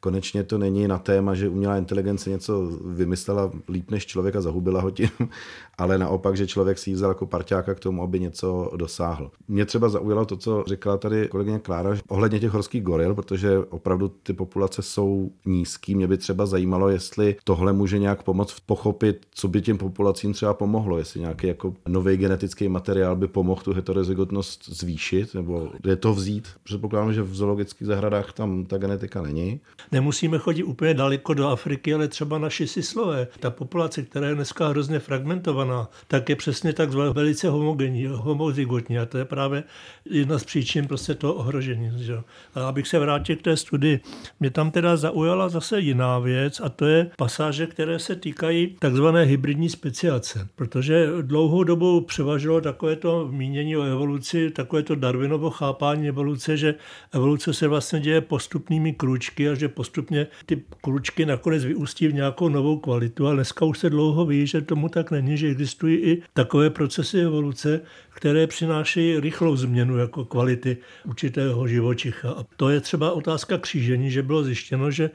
Konečně 0.03 0.43
to 0.43 0.57
není 0.57 0.87
na 0.87 0.97
téma, 0.97 1.33
že 1.35 1.49
umělá 1.49 1.77
inteligence 1.77 2.29
něco 2.29 2.71
vymyslela 2.85 3.51
líp 3.69 3.91
než 3.91 4.05
člověk 4.05 4.35
a 4.35 4.41
zahubila 4.41 4.81
ho 4.81 4.91
tím, 4.91 5.09
ale 5.77 5.97
naopak, 5.97 6.37
že 6.37 6.47
člověk 6.47 6.77
si 6.77 6.89
ji 6.89 6.93
vzal 6.93 7.09
jako 7.09 7.25
parťáka 7.25 7.73
k 7.73 7.79
tomu, 7.79 8.03
aby 8.03 8.19
něco 8.19 8.71
dosáhl. 8.75 9.31
Mě 9.47 9.65
třeba 9.65 9.89
zaujalo 9.89 10.25
to, 10.25 10.37
co 10.37 10.63
říkala 10.67 10.97
tady 10.97 11.27
kolegyně 11.27 11.59
Klára 11.59 11.97
ohledně 12.07 12.39
těch 12.39 12.51
horských 12.51 12.83
goril, 12.83 13.15
protože 13.15 13.57
opravdu 13.59 14.07
ty 14.23 14.33
populace 14.33 14.81
jsou 14.81 15.31
nízký. 15.45 15.95
Mě 15.95 16.07
by 16.07 16.17
třeba 16.17 16.45
zajímalo, 16.45 16.89
jestli 16.89 17.35
tohle 17.43 17.73
může 17.73 17.99
nějak 17.99 18.23
pomoct 18.23 18.59
pochopit, 18.59 19.25
co 19.31 19.47
by 19.47 19.61
těm 19.61 19.77
populacím 19.77 20.33
třeba 20.33 20.53
pomohlo, 20.53 20.97
jestli 20.97 21.19
nějaký 21.19 21.47
jako 21.47 21.73
nový 21.87 22.17
genetický 22.17 22.69
materiál 22.69 23.15
by 23.15 23.27
pomohl 23.27 23.61
tu 23.61 23.73
heterozygotnost 23.73 24.69
zvýšit, 24.69 25.35
nebo 25.35 25.69
je 25.85 25.95
to 25.95 26.13
vzít. 26.13 26.47
Předpokládám, 26.63 27.13
že 27.13 27.23
v 27.23 27.35
zoologických 27.35 27.87
zahradách 27.87 28.33
tam 28.33 28.65
ta 28.65 28.77
genetika 28.77 29.21
není. 29.21 29.59
Nemusíme 29.91 30.37
chodit 30.37 30.63
úplně 30.63 30.93
daleko 30.93 31.33
do 31.33 31.47
Afriky, 31.47 31.93
ale 31.93 32.07
třeba 32.07 32.37
naši 32.37 32.67
sislové. 32.67 33.27
Ta 33.39 33.49
populace, 33.49 34.01
která 34.01 34.27
je 34.27 34.35
dneska 34.35 34.67
hrozně 34.67 34.99
fragmentovaná, 34.99 35.89
tak 36.07 36.29
je 36.29 36.35
přesně 36.35 36.73
tak 36.73 36.89
velice 36.89 37.49
homogenní, 37.49 38.07
homozygotní 38.07 38.99
a 38.99 39.05
to 39.05 39.17
je 39.17 39.25
právě 39.25 39.63
jedna 40.05 40.39
z 40.39 40.43
příčin 40.43 40.87
prostě 40.87 41.13
toho 41.13 41.33
ohrožení. 41.33 41.91
Že? 41.95 42.17
A 42.55 42.67
abych 42.67 42.87
se 42.87 42.99
vrátil 42.99 43.35
k 43.35 43.41
té 43.41 43.57
studii, 43.57 43.99
mě 44.39 44.49
tam 44.49 44.71
teda 44.71 44.97
zaujala 44.97 45.49
zase 45.49 45.79
jiná 45.79 46.19
věc 46.19 46.61
a 46.63 46.69
to 46.69 46.85
je 46.85 47.11
pasáže, 47.17 47.67
které 47.67 47.99
se 47.99 48.15
týkají 48.15 48.75
takzvané 48.79 49.23
hybridní 49.23 49.69
speciace, 49.69 50.47
protože 50.55 51.07
dlouhou 51.21 51.63
dobu 51.63 52.01
převažilo 52.01 52.61
takové 52.61 52.95
to 52.95 53.27
mínění 53.31 53.77
o 53.77 53.83
evoluci, 53.83 54.51
takové 54.51 54.83
to 54.83 54.95
Darwinovo 54.95 55.49
chápání 55.49 56.07
evoluce, 56.07 56.57
že 56.57 56.75
evoluce 57.13 57.53
se 57.53 57.67
vlastně 57.67 57.99
děje 57.99 58.21
postupnými 58.21 58.93
krůčky 58.93 59.49
a 59.49 59.55
že 59.55 59.67
postupně 59.81 60.27
ty 60.45 60.61
kručky 60.81 61.25
nakonec 61.25 61.65
vyústí 61.65 62.07
v 62.07 62.13
nějakou 62.13 62.49
novou 62.49 62.77
kvalitu, 62.77 63.27
ale 63.27 63.35
dneska 63.35 63.65
už 63.65 63.79
se 63.79 63.89
dlouho 63.89 64.25
ví, 64.25 64.47
že 64.47 64.61
tomu 64.61 64.89
tak 64.89 65.11
není, 65.11 65.37
že 65.37 65.47
existují 65.47 65.97
i 65.97 66.21
takové 66.33 66.69
procesy 66.69 67.19
evoluce, 67.21 67.81
které 68.09 68.47
přinášejí 68.47 69.19
rychlou 69.19 69.55
změnu 69.55 69.97
jako 69.97 70.25
kvality 70.25 70.77
určitého 71.05 71.67
živočicha. 71.67 72.29
A 72.29 72.45
to 72.55 72.69
je 72.69 72.79
třeba 72.81 73.11
otázka 73.11 73.57
křížení, 73.57 74.11
že 74.11 74.23
bylo 74.23 74.43
zjištěno, 74.43 74.91
že 74.91 75.09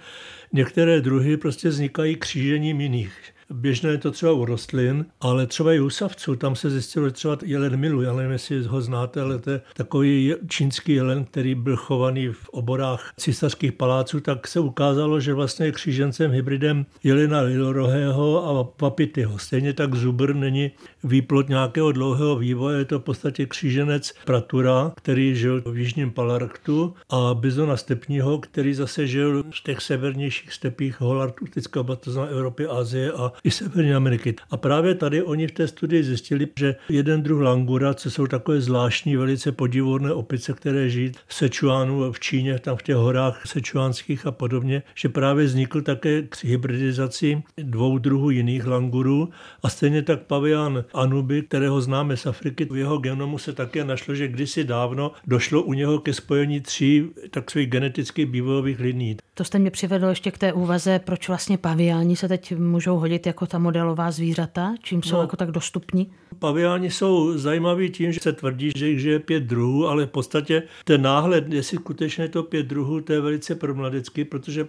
některé 0.52 1.00
druhy 1.00 1.36
prostě 1.36 1.68
vznikají 1.68 2.16
křížením 2.16 2.80
jiných. 2.80 3.35
Běžné 3.50 3.90
je 3.90 3.98
to 3.98 4.10
třeba 4.10 4.32
u 4.32 4.44
rostlin, 4.44 5.06
ale 5.20 5.46
třeba 5.46 5.72
i 5.72 5.80
u 5.80 5.90
savců. 5.90 6.36
Tam 6.36 6.56
se 6.56 6.70
zjistilo, 6.70 7.06
že 7.06 7.12
třeba 7.12 7.38
jelen 7.44 7.76
milu, 7.76 8.02
já 8.02 8.12
nevím, 8.12 8.32
jestli 8.32 8.62
ho 8.62 8.80
znáte, 8.80 9.20
ale 9.20 9.38
to 9.38 9.50
je 9.50 9.60
takový 9.74 10.34
čínský 10.48 10.92
jelen, 10.92 11.24
který 11.24 11.54
byl 11.54 11.76
chovaný 11.76 12.28
v 12.28 12.48
oborách 12.48 13.12
císařských 13.16 13.72
paláců, 13.72 14.20
tak 14.20 14.48
se 14.48 14.60
ukázalo, 14.60 15.20
že 15.20 15.34
vlastně 15.34 15.66
je 15.66 15.72
křížencem 15.72 16.30
hybridem 16.30 16.86
jelena 17.04 17.40
lilorohého 17.40 18.44
a 18.44 18.64
papityho. 18.64 19.38
Stejně 19.38 19.72
tak 19.72 19.94
zubr 19.94 20.34
není 20.34 20.70
výplod 21.04 21.48
nějakého 21.48 21.92
dlouhého 21.92 22.36
vývoje, 22.36 22.78
je 22.78 22.84
to 22.84 22.98
v 22.98 23.02
podstatě 23.02 23.46
kříženec 23.46 24.14
pratura, 24.24 24.92
který 24.96 25.36
žil 25.36 25.62
v 25.66 25.78
jižním 25.78 26.10
Palarktu 26.10 26.94
a 27.10 27.34
bizona 27.34 27.76
stepního, 27.76 28.38
který 28.38 28.74
zase 28.74 29.06
žil 29.06 29.44
v 29.50 29.62
těch 29.62 29.80
severnějších 29.80 30.52
stepích 30.52 31.00
holarktického 31.00 31.84
batozna 31.84 32.24
Evropy, 32.24 32.66
Asie 32.66 33.12
a 33.12 33.32
i 33.44 33.50
Severní 33.50 33.94
Ameriky. 33.94 34.34
A 34.50 34.56
právě 34.56 34.94
tady 34.94 35.22
oni 35.22 35.46
v 35.46 35.52
té 35.52 35.68
studii 35.68 36.02
zjistili, 36.02 36.48
že 36.58 36.76
jeden 36.88 37.22
druh 37.22 37.42
langura, 37.42 37.94
co 37.94 38.10
jsou 38.10 38.26
takové 38.26 38.60
zvláštní, 38.60 39.16
velice 39.16 39.52
podivuhodné 39.52 40.12
opice, 40.12 40.52
které 40.52 40.90
žijí 40.90 41.12
v 41.26 41.34
Sečuánu 41.34 42.12
v 42.12 42.20
Číně, 42.20 42.58
tam 42.58 42.76
v 42.76 42.82
těch 42.82 42.96
horách 42.96 43.46
sečuánských 43.46 44.26
a 44.26 44.30
podobně, 44.30 44.82
že 44.94 45.08
právě 45.08 45.44
vznikl 45.44 45.82
také 45.82 46.22
k 46.22 46.44
hybridizaci 46.44 47.42
dvou 47.58 47.98
druhů 47.98 48.30
jiných 48.30 48.66
langurů 48.66 49.28
a 49.62 49.68
stejně 49.68 50.02
tak 50.02 50.22
pavian 50.22 50.84
Anubi, 50.94 51.42
kterého 51.42 51.80
známe 51.80 52.16
z 52.16 52.26
Afriky, 52.26 52.64
v 52.70 52.76
jeho 52.76 52.98
genomu 52.98 53.38
se 53.38 53.52
také 53.52 53.84
našlo, 53.84 54.14
že 54.14 54.28
kdysi 54.28 54.64
dávno 54.64 55.12
došlo 55.26 55.62
u 55.62 55.72
něho 55.72 55.98
ke 55.98 56.12
spojení 56.12 56.60
tří 56.60 57.10
takových 57.30 57.68
genetických 57.68 58.26
vývojových 58.26 58.80
liní. 58.80 59.16
To 59.38 59.44
jste 59.44 59.58
mě 59.58 59.70
přivedl 59.70 60.06
ještě 60.06 60.30
k 60.30 60.38
té 60.38 60.52
úvaze, 60.52 61.00
proč 61.04 61.28
vlastně 61.28 61.58
paviáni 61.58 62.16
se 62.16 62.28
teď 62.28 62.56
můžou 62.56 62.98
hodit 62.98 63.26
jako 63.26 63.46
ta 63.46 63.58
modelová 63.58 64.10
zvířata, 64.10 64.74
čím 64.82 65.02
jsou 65.02 65.16
no, 65.16 65.20
jako 65.20 65.36
tak 65.36 65.50
dostupní? 65.50 66.10
Paviáni 66.38 66.90
jsou 66.90 67.38
zajímaví 67.38 67.90
tím, 67.90 68.12
že 68.12 68.20
se 68.20 68.32
tvrdí, 68.32 68.72
že 68.76 68.88
jich 68.88 69.00
žije 69.00 69.18
pět 69.18 69.42
druhů, 69.42 69.88
ale 69.88 70.06
v 70.06 70.10
podstatě 70.10 70.62
ten 70.84 71.02
náhled, 71.02 71.52
jestli 71.52 71.76
skutečně 71.76 72.24
je 72.24 72.28
to 72.28 72.42
pět 72.42 72.66
druhů, 72.66 73.00
to 73.00 73.12
je 73.12 73.20
velice 73.20 73.54
problematický, 73.54 74.24
protože 74.24 74.66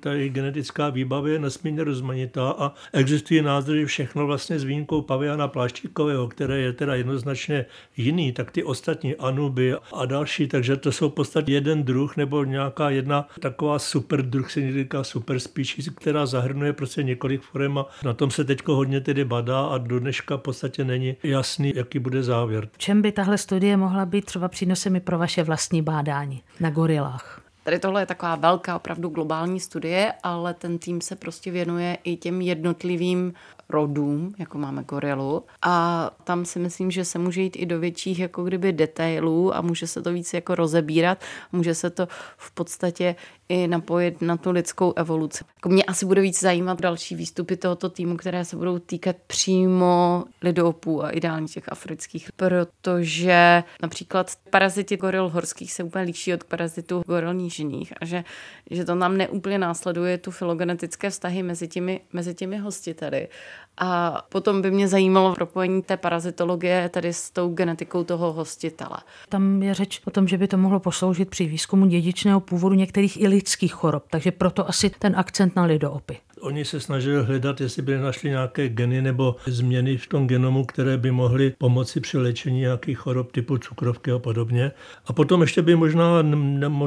ta 0.00 0.12
jejich 0.12 0.32
genetická 0.32 0.90
výbava 0.90 1.28
je 1.28 1.38
nesmírně 1.38 1.84
rozmanitá 1.84 2.50
a 2.50 2.72
existuje 2.92 3.42
názor, 3.42 3.76
že 3.76 3.86
všechno 3.86 4.26
vlastně 4.26 4.58
s 4.58 4.64
výjimkou 4.64 5.02
paviana 5.02 5.48
pláštíkového, 5.48 6.28
které 6.28 6.58
je 6.58 6.72
teda 6.72 6.94
jednoznačně 6.94 7.66
jiný, 7.96 8.32
tak 8.32 8.50
ty 8.50 8.64
ostatní 8.64 9.16
anuby 9.16 9.74
a 9.92 10.06
další, 10.06 10.48
takže 10.48 10.76
to 10.76 10.92
jsou 10.92 11.10
v 11.10 11.14
podstatě 11.14 11.52
jeden 11.52 11.82
druh 11.84 12.16
nebo 12.16 12.44
nějaká 12.44 12.90
jedna 12.90 13.28
taková 13.40 13.78
super 13.78 14.07
druh, 14.16 14.50
se 14.50 14.72
říká 14.72 15.04
super 15.04 15.40
species, 15.40 15.88
která 15.88 16.26
zahrnuje 16.26 16.72
prostě 16.72 17.02
několik 17.02 17.42
forem 17.42 17.78
a 17.78 17.86
na 18.04 18.14
tom 18.14 18.30
se 18.30 18.44
teď 18.44 18.66
hodně 18.66 19.00
tedy 19.00 19.24
badá 19.24 19.66
a 19.66 19.78
do 19.78 20.00
dneška 20.00 20.36
v 20.36 20.40
podstatě 20.40 20.84
není 20.84 21.16
jasný, 21.22 21.72
jaký 21.76 21.98
bude 21.98 22.22
závěr. 22.22 22.68
Čem 22.76 23.02
by 23.02 23.12
tahle 23.12 23.38
studie 23.38 23.76
mohla 23.76 24.06
být 24.06 24.24
třeba 24.24 24.48
přínosem 24.48 24.96
i 24.96 25.00
pro 25.00 25.18
vaše 25.18 25.42
vlastní 25.42 25.82
bádání 25.82 26.42
na 26.60 26.70
gorilách? 26.70 27.42
Tady 27.64 27.78
tohle 27.78 28.02
je 28.02 28.06
taková 28.06 28.36
velká, 28.36 28.76
opravdu 28.76 29.08
globální 29.08 29.60
studie, 29.60 30.12
ale 30.22 30.54
ten 30.54 30.78
tým 30.78 31.00
se 31.00 31.16
prostě 31.16 31.50
věnuje 31.50 31.98
i 32.04 32.16
těm 32.16 32.40
jednotlivým 32.40 33.32
rodům, 33.70 34.34
jako 34.38 34.58
máme 34.58 34.84
gorilu. 34.84 35.44
A 35.62 36.10
tam 36.24 36.44
si 36.44 36.58
myslím, 36.58 36.90
že 36.90 37.04
se 37.04 37.18
může 37.18 37.42
jít 37.42 37.56
i 37.56 37.66
do 37.66 37.80
větších 37.80 38.18
jako 38.18 38.44
kdyby 38.44 38.72
detailů 38.72 39.56
a 39.56 39.60
může 39.60 39.86
se 39.86 40.02
to 40.02 40.12
víc 40.12 40.34
jako 40.34 40.54
rozebírat. 40.54 41.24
Může 41.52 41.74
se 41.74 41.90
to 41.90 42.08
v 42.36 42.50
podstatě 42.50 43.16
i 43.48 43.68
napojit 43.68 44.22
na 44.22 44.36
tu 44.36 44.50
lidskou 44.50 44.92
evoluci. 44.96 45.44
Jako 45.56 45.68
mě 45.68 45.84
asi 45.84 46.06
bude 46.06 46.20
víc 46.20 46.40
zajímat 46.40 46.80
další 46.80 47.14
výstupy 47.14 47.56
tohoto 47.56 47.88
týmu, 47.88 48.16
které 48.16 48.44
se 48.44 48.56
budou 48.56 48.78
týkat 48.78 49.16
přímo 49.26 50.24
lidopů 50.42 51.04
a 51.04 51.10
ideálně 51.10 51.48
těch 51.48 51.72
afrických, 51.72 52.32
protože 52.32 53.62
například 53.82 54.32
paraziti 54.50 54.96
goril 54.96 55.28
horských 55.28 55.72
se 55.72 55.82
úplně 55.82 56.04
liší 56.04 56.34
od 56.34 56.44
parazitů 56.44 57.02
goril 57.06 57.34
nížiných 57.34 57.92
a 58.00 58.04
že, 58.04 58.24
že 58.70 58.84
to 58.84 58.94
nám 58.94 59.16
neúplně 59.16 59.58
následuje 59.58 60.18
tu 60.18 60.30
filogenetické 60.30 61.10
vztahy 61.10 61.42
mezi 61.42 61.68
těmi, 61.68 62.00
mezi 62.12 62.34
těmi 62.34 62.58
hostiteli. 62.58 63.28
A 63.80 64.22
potom 64.28 64.62
by 64.62 64.70
mě 64.70 64.88
zajímalo 64.88 65.34
propojení 65.34 65.82
té 65.82 65.96
parazitologie 65.96 66.88
tedy 66.88 67.12
s 67.12 67.30
tou 67.30 67.54
genetikou 67.54 68.04
toho 68.04 68.32
hostitele. 68.32 68.96
Tam 69.28 69.62
je 69.62 69.74
řeč 69.74 70.00
o 70.04 70.10
tom, 70.10 70.28
že 70.28 70.38
by 70.38 70.48
to 70.48 70.56
mohlo 70.56 70.80
posloužit 70.80 71.30
při 71.30 71.46
výzkumu 71.46 71.86
dědičného 71.86 72.40
původu 72.40 72.74
některých 72.74 73.20
i 73.20 73.28
lidských 73.28 73.74
chorob, 73.74 74.04
takže 74.10 74.32
proto 74.32 74.68
asi 74.68 74.90
ten 74.90 75.16
akcent 75.16 75.56
na 75.56 75.64
lidoopy. 75.64 76.18
Oni 76.40 76.64
se 76.64 76.80
snažili 76.80 77.24
hledat, 77.24 77.60
jestli 77.60 77.82
by 77.82 77.98
našli 77.98 78.30
nějaké 78.30 78.68
geny 78.68 79.02
nebo 79.02 79.36
změny 79.46 79.96
v 79.96 80.06
tom 80.06 80.26
genomu, 80.26 80.64
které 80.64 80.96
by 80.96 81.10
mohly 81.10 81.54
pomoci 81.58 82.00
při 82.00 82.18
léčení 82.18 82.60
nějakých 82.60 82.98
chorob 82.98 83.32
typu 83.32 83.58
cukrovky 83.58 84.12
a 84.12 84.18
podobně. 84.18 84.72
A 85.06 85.12
potom 85.12 85.40
ještě 85.40 85.62
by 85.62 85.76
možná 85.76 86.22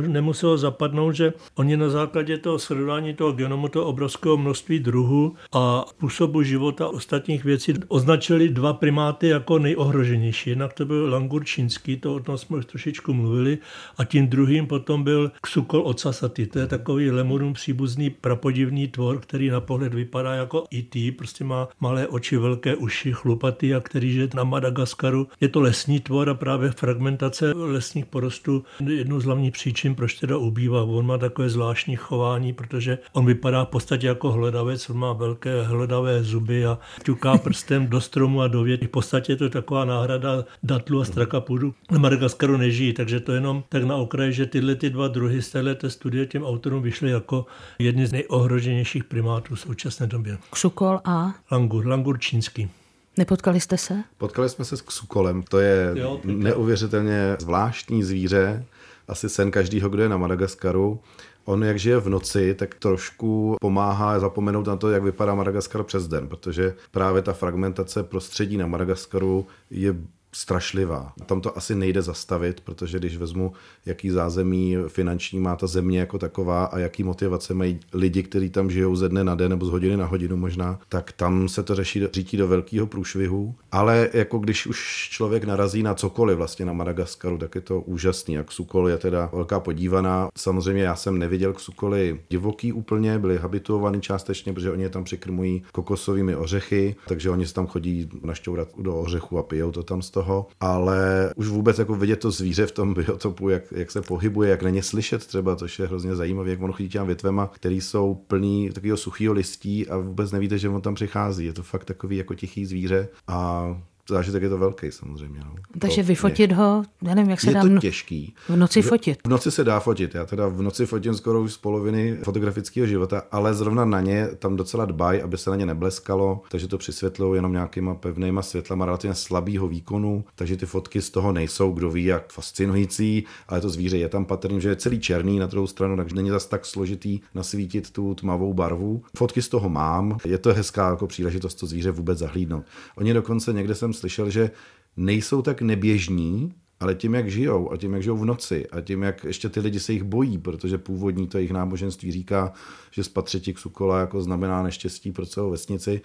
nemuselo 0.08 0.58
zapadnout, 0.58 1.12
že 1.12 1.34
oni 1.56 1.78
na 1.78 1.90
základě 1.90 2.38
toho 2.38 2.60
sledování 2.60 3.14
toho 3.14 3.32
genomu, 3.32 3.68
toho 3.68 3.86
obrovského 3.86 4.38
množství 4.38 4.80
druhů 4.80 5.36
a 5.54 5.86
způsobu 5.88 6.44
života 6.44 6.88
ostatních 6.88 7.44
věcí 7.44 7.74
označili 7.88 8.50
dva 8.50 8.74
primáty 8.74 9.28
jako 9.28 9.60
nejohroženější. 9.60 10.50
Jednak 10.50 10.74
to 10.74 10.86
byl 10.86 11.10
langur 11.10 11.46
čínský, 11.46 11.98
to 11.98 12.16
o 12.16 12.20
tom 12.20 12.38
jsme 12.38 12.58
už 12.58 12.66
trošičku 12.66 13.14
mluvili, 13.14 13.58
a 13.98 14.04
tím 14.04 14.28
druhým 14.28 14.68
potom 14.68 15.04
byl 15.04 15.32
ksukol 15.42 15.82
ocasaty. 15.86 16.48
To 16.48 16.60
je 16.60 16.68
takový 16.68 17.12
lemurům 17.12 17.54
příbuzný 17.54 18.10
prapodivný 18.10 18.88
tvor, 18.88 19.20
který 19.20 19.41
který 19.42 19.50
na 19.50 19.62
pohled 19.62 19.94
vypadá 19.94 20.34
jako 20.34 20.64
IT, 20.72 21.18
prostě 21.18 21.44
má 21.44 21.68
malé 21.80 22.08
oči, 22.08 22.38
velké 22.38 22.76
uši, 22.76 23.14
chlupatý 23.14 23.74
a 23.74 23.80
který 23.80 24.12
žije 24.12 24.28
na 24.34 24.44
Madagaskaru. 24.44 25.28
Je 25.42 25.48
to 25.48 25.62
lesní 25.62 26.00
tvor 26.00 26.30
a 26.30 26.34
právě 26.34 26.72
fragmentace 26.72 27.52
lesních 27.56 28.06
porostů 28.06 28.64
jednou 28.88 29.20
z 29.20 29.26
hlavních 29.26 29.52
příčin, 29.52 29.96
proč 29.96 30.14
teda 30.14 30.38
ubývá. 30.38 30.84
On 30.84 31.06
má 31.06 31.18
takové 31.18 31.50
zvláštní 31.50 31.96
chování, 31.96 32.54
protože 32.54 32.98
on 33.14 33.26
vypadá 33.26 33.66
v 33.66 33.68
podstatě 33.68 34.08
jako 34.08 34.32
hledavec, 34.32 34.90
on 34.90 34.98
má 34.98 35.14
velké 35.14 35.64
hledavé 35.64 36.24
zuby 36.24 36.66
a 36.66 36.80
ťuká 37.04 37.38
prstem 37.38 37.88
do 37.88 38.02
stromu 38.02 38.42
a 38.42 38.48
do 38.48 38.64
větví. 38.64 38.88
V 38.88 38.90
podstatě 38.90 39.36
to 39.36 39.44
je 39.44 39.50
taková 39.50 39.86
náhrada 39.86 40.46
datlu 40.64 41.02
a 41.02 41.06
strakapudu. 41.06 41.74
Na 41.92 42.00
Madagaskaru 42.00 42.58
nežijí, 42.58 42.94
takže 42.94 43.20
to 43.20 43.32
jenom 43.32 43.64
tak 43.70 43.84
na 43.84 43.96
okraji, 43.96 44.34
že 44.34 44.46
tyhle 44.46 44.76
ty 44.76 44.90
dva 44.90 45.08
druhy 45.08 45.42
z 45.42 45.50
této 45.50 45.90
studie 45.90 46.26
těm 46.26 46.44
autorům 46.44 46.82
vyšly 46.82 47.12
jako 47.12 47.46
jedny 47.80 48.08
z 48.08 48.12
nejohroženějších 48.12 49.04
primátů 49.04 49.31
v 49.40 49.56
současné 49.56 50.08
době. 50.08 50.38
Ksukol 50.52 51.00
a? 51.06 51.34
Langur, 51.52 51.88
langur 51.88 52.20
čínský. 52.20 52.70
Nepotkali 53.18 53.60
jste 53.60 53.78
se? 53.78 54.04
Potkali 54.18 54.50
jsme 54.50 54.66
se 54.66 54.78
s 54.78 54.82
ksukolem. 54.82 55.44
To 55.44 55.60
je 55.60 55.92
jo, 55.96 56.20
neuvěřitelně 56.24 57.38
zvláštní 57.40 58.04
zvíře. 58.04 58.66
Asi 59.08 59.30
sen 59.30 59.52
každýho, 59.52 59.90
kdo 59.90 60.04
je 60.04 60.10
na 60.10 60.18
Madagaskaru. 60.18 61.00
On, 61.46 61.64
jak 61.64 61.80
žije 61.80 61.98
v 61.98 62.10
noci, 62.10 62.54
tak 62.54 62.76
trošku 62.76 63.56
pomáhá 63.62 64.20
zapomenout 64.20 64.68
na 64.68 64.76
to, 64.76 64.90
jak 64.90 65.04
vypadá 65.04 65.36
Madagaskar 65.36 65.84
přes 65.84 66.08
den, 66.08 66.28
protože 66.28 66.76
právě 66.92 67.22
ta 67.22 67.34
fragmentace 67.34 68.04
prostředí 68.04 68.58
na 68.58 68.68
Madagaskaru 68.68 69.48
je 69.70 69.96
strašlivá. 70.32 71.14
Tam 71.26 71.42
to 71.42 71.58
asi 71.58 71.76
nejde 71.76 72.02
zastavit, 72.02 72.62
protože 72.62 73.00
když 73.00 73.18
vezmu, 73.18 73.54
jaký 73.86 74.10
zázemí 74.10 74.78
finanční 74.88 75.40
má 75.40 75.56
ta 75.56 75.68
země 75.68 76.00
jako 76.00 76.18
taková 76.18 76.66
a 76.66 76.78
jaký 76.78 77.04
motivace 77.04 77.54
mají 77.54 77.80
lidi, 77.94 78.24
kteří 78.24 78.50
tam 78.50 78.72
žijou 78.72 78.96
ze 78.96 79.10
dne 79.10 79.24
na 79.24 79.36
den 79.36 79.50
nebo 79.50 79.66
z 79.66 79.70
hodiny 79.70 79.98
na 79.98 80.06
hodinu 80.06 80.38
možná, 80.38 80.80
tak 80.90 81.12
tam 81.12 81.50
se 81.50 81.64
to 81.64 81.76
řeší 81.76 82.08
řítí 82.14 82.38
do 82.38 82.48
velkého 82.48 82.88
průšvihu. 82.88 83.56
Ale 83.72 84.10
jako 84.14 84.40
když 84.40 84.68
už 84.68 85.10
člověk 85.12 85.44
narazí 85.44 85.84
na 85.84 85.94
cokoliv 85.94 86.38
vlastně 86.38 86.66
na 86.66 86.74
Madagaskaru, 86.74 87.38
tak 87.38 87.56
je 87.56 87.62
to 87.62 87.82
úžasný. 87.82 88.34
Jak 88.34 88.52
Sukol 88.52 88.90
je 88.90 88.98
teda 88.98 89.30
velká 89.34 89.60
podívaná. 89.60 90.30
Samozřejmě 90.38 90.84
já 90.84 90.96
jsem 90.96 91.18
neviděl 91.18 91.54
Sukoly 91.58 92.20
divoký 92.30 92.74
úplně, 92.74 93.20
byli 93.20 93.38
habituovaný 93.38 94.02
částečně, 94.02 94.54
protože 94.54 94.72
oni 94.72 94.84
je 94.84 94.90
tam 94.90 95.04
přikrmují 95.04 95.64
kokosovými 95.72 96.36
ořechy, 96.36 96.96
takže 97.08 97.30
oni 97.30 97.48
se 97.48 97.54
tam 97.54 97.68
chodí 97.68 98.10
našťourat 98.24 98.68
do 98.78 99.00
ořechu 99.00 99.38
a 99.38 99.44
pijou 99.44 99.72
to 99.72 99.84
tam 99.84 100.02
z 100.02 100.10
toho 100.10 100.21
toho, 100.22 100.48
ale 100.60 101.32
už 101.36 101.48
vůbec 101.48 101.80
jako 101.80 101.96
vidět 101.96 102.16
to 102.16 102.32
zvíře 102.32 102.66
v 102.66 102.72
tom 102.72 102.94
biotopu, 102.98 103.50
jak, 103.50 103.64
jak 103.72 103.92
se 103.92 104.02
pohybuje, 104.02 104.50
jak 104.50 104.64
není 104.64 104.82
slyšet 104.82 105.26
třeba, 105.28 105.56
což 105.56 105.80
je 105.80 105.88
hrozně 105.88 106.16
zajímavé, 106.16 106.50
jak 106.50 106.62
ono 106.62 106.74
chodí 106.74 106.90
těm 106.90 107.08
větvema, 107.08 107.48
který 107.48 107.82
jsou 107.82 108.16
plný 108.16 108.70
takového 108.70 108.98
suchého 108.98 109.34
listí 109.34 109.88
a 109.88 109.98
vůbec 109.98 110.32
nevíte, 110.32 110.58
že 110.58 110.70
on 110.70 110.82
tam 110.82 110.96
přichází. 110.96 111.46
Je 111.46 111.54
to 111.54 111.64
fakt 111.64 111.86
takový 111.86 112.18
jako 112.18 112.36
tichý 112.36 112.66
zvíře 112.66 113.08
a 113.28 113.66
zážitek 114.10 114.44
je 114.44 114.50
to 114.50 114.58
velký 114.58 114.92
samozřejmě. 114.92 115.40
No. 115.40 115.56
Takže 115.80 116.04
to 116.04 116.08
vyfotit 116.08 116.50
mě. 116.50 116.56
ho, 116.56 116.84
já 117.02 117.16
nevím, 117.16 117.32
jak 117.32 117.42
se 117.42 117.50
je 117.50 117.54
dá 117.54 117.62
to 117.62 117.78
těžký. 117.80 118.36
v 118.50 118.56
noci 118.56 118.82
fotit. 118.82 119.20
V 119.26 119.30
noci 119.30 119.52
se 119.52 119.64
dá 119.64 119.80
fotit, 119.80 120.16
já 120.16 120.26
teda 120.26 120.48
v 120.48 120.62
noci 120.62 120.86
fotím 120.86 121.14
skoro 121.14 121.42
už 121.42 121.54
z 121.54 121.58
poloviny 121.58 122.18
fotografického 122.24 122.88
života, 122.88 123.24
ale 123.32 123.54
zrovna 123.54 123.86
na 123.86 124.02
ně 124.02 124.28
tam 124.40 124.56
docela 124.56 124.86
dbají, 124.86 125.22
aby 125.22 125.38
se 125.38 125.50
na 125.50 125.56
ně 125.56 125.66
nebleskalo, 125.66 126.42
takže 126.50 126.68
to 126.68 126.78
přisvětlují 126.78 127.38
jenom 127.38 127.52
nějakýma 127.52 127.96
pevnýma 127.96 128.42
světlama 128.42 128.86
relativně 128.86 129.16
slabého 129.16 129.68
výkonu, 129.68 130.24
takže 130.36 130.58
ty 130.58 130.66
fotky 130.66 131.02
z 131.02 131.10
toho 131.10 131.32
nejsou, 131.32 131.72
kdo 131.72 131.90
ví, 131.90 132.06
jak 132.06 132.34
fascinující, 132.34 133.24
ale 133.48 133.62
to 133.62 133.70
zvíře 133.70 133.98
je 133.98 134.10
tam 134.10 134.26
patrný, 134.26 134.62
že 134.62 134.70
je 134.70 134.76
celý 134.76 135.00
černý 135.00 135.40
na 135.40 135.46
druhou 135.46 135.68
stranu, 135.68 135.98
takže 135.98 136.16
není 136.16 136.30
zas 136.30 136.46
tak 136.46 136.66
složitý 136.66 137.20
nasvítit 137.36 137.92
tu 137.92 138.16
tmavou 138.16 138.54
barvu. 138.54 139.04
Fotky 139.18 139.42
z 139.42 139.50
toho 139.50 139.70
mám, 139.70 140.18
je 140.26 140.38
to 140.38 140.54
hezká 140.54 140.90
jako 140.90 141.08
příležitost 141.08 141.56
to 141.56 141.68
zvíře 141.68 141.92
vůbec 141.92 142.20
zahlídnout. 142.20 142.66
Oni 142.98 143.14
dokonce 143.14 143.54
někde 143.54 143.76
jsem 143.76 143.91
slyšel, 143.94 144.30
že 144.30 144.52
nejsou 144.98 145.42
tak 145.42 145.62
neběžní, 145.62 146.54
ale 146.80 146.96
tím, 146.96 147.14
jak 147.14 147.32
žijou 147.32 147.72
a 147.72 147.78
tím, 147.78 147.94
jak 147.94 148.04
žijou 148.04 148.18
v 148.18 148.26
noci 148.26 148.68
a 148.70 148.82
tím, 148.82 149.04
jak 149.04 149.24
ještě 149.24 149.50
ty 149.50 149.60
lidi 149.60 149.80
se 149.80 149.94
jich 149.94 150.04
bojí, 150.04 150.38
protože 150.38 150.78
původní 150.78 151.28
to 151.28 151.38
jejich 151.38 151.52
náboženství 151.52 152.12
říká, 152.12 152.54
že 152.92 153.04
spatřetí 153.04 153.54
ksukola 153.54 154.00
jako 154.00 154.22
znamená 154.22 154.64
neštěstí 154.64 155.12
pro 155.12 155.26
celou 155.26 155.50
vesnici, 155.50 156.02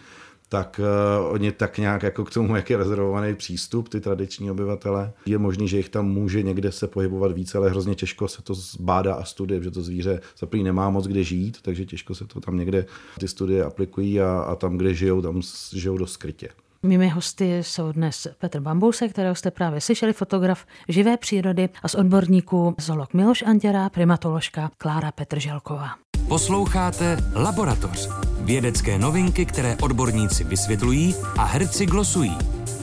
tak 0.48 0.80
uh, 1.20 1.32
oni 1.32 1.52
tak 1.52 1.78
nějak 1.78 2.02
jako 2.02 2.24
k 2.24 2.30
tomu, 2.30 2.56
jak 2.56 2.70
je 2.70 2.76
rezervovaný 2.76 3.34
přístup, 3.34 3.88
ty 3.88 4.00
tradiční 4.00 4.50
obyvatele. 4.50 5.12
Je 5.26 5.38
možný, 5.38 5.68
že 5.68 5.76
jich 5.76 5.88
tam 5.88 6.08
může 6.08 6.42
někde 6.42 6.72
se 6.72 6.86
pohybovat 6.86 7.32
více, 7.32 7.58
ale 7.58 7.70
hrozně 7.70 7.94
těžko 7.94 8.28
se 8.28 8.42
to 8.42 8.54
zbádá 8.54 9.14
a 9.14 9.24
studie, 9.24 9.62
že 9.62 9.70
to 9.70 9.82
zvíře 9.82 10.20
zaprý 10.38 10.62
nemá 10.62 10.90
moc 10.90 11.06
kde 11.06 11.24
žít, 11.24 11.58
takže 11.62 11.86
těžko 11.86 12.14
se 12.14 12.26
to 12.26 12.40
tam 12.40 12.56
někde 12.56 12.86
ty 13.20 13.28
studie 13.28 13.64
aplikují 13.64 14.20
a, 14.20 14.38
a 14.38 14.54
tam, 14.54 14.76
kde 14.76 14.94
žijou, 14.94 15.22
tam 15.22 15.40
žijou 15.72 15.98
do 15.98 16.06
skrytě. 16.06 16.48
Mými 16.86 17.08
hosty 17.08 17.58
jsou 17.62 17.92
dnes 17.92 18.28
Petr 18.38 18.60
Bambouse, 18.60 19.08
kterého 19.08 19.34
jste 19.34 19.50
právě 19.50 19.80
slyšeli, 19.80 20.12
fotograf 20.12 20.66
živé 20.88 21.16
přírody 21.16 21.68
a 21.82 21.88
z 21.88 21.94
odborníků 21.94 22.74
zoolog 22.78 23.14
Miloš 23.14 23.42
Anděra, 23.42 23.88
primatoložka 23.90 24.70
Klára 24.78 25.12
Petrželková. 25.12 25.88
Posloucháte 26.28 27.16
Laboratoř. 27.34 28.08
Vědecké 28.40 28.98
novinky, 28.98 29.46
které 29.46 29.76
odborníci 29.76 30.44
vysvětlují 30.44 31.14
a 31.38 31.44
herci 31.44 31.86
glosují. 31.86 32.38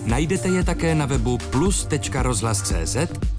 Najdete 0.06 0.48
je 0.48 0.63
také 0.63 0.96
na 0.96 1.06
webu 1.06 1.38
plus.rozhlas.cz, 1.38 2.96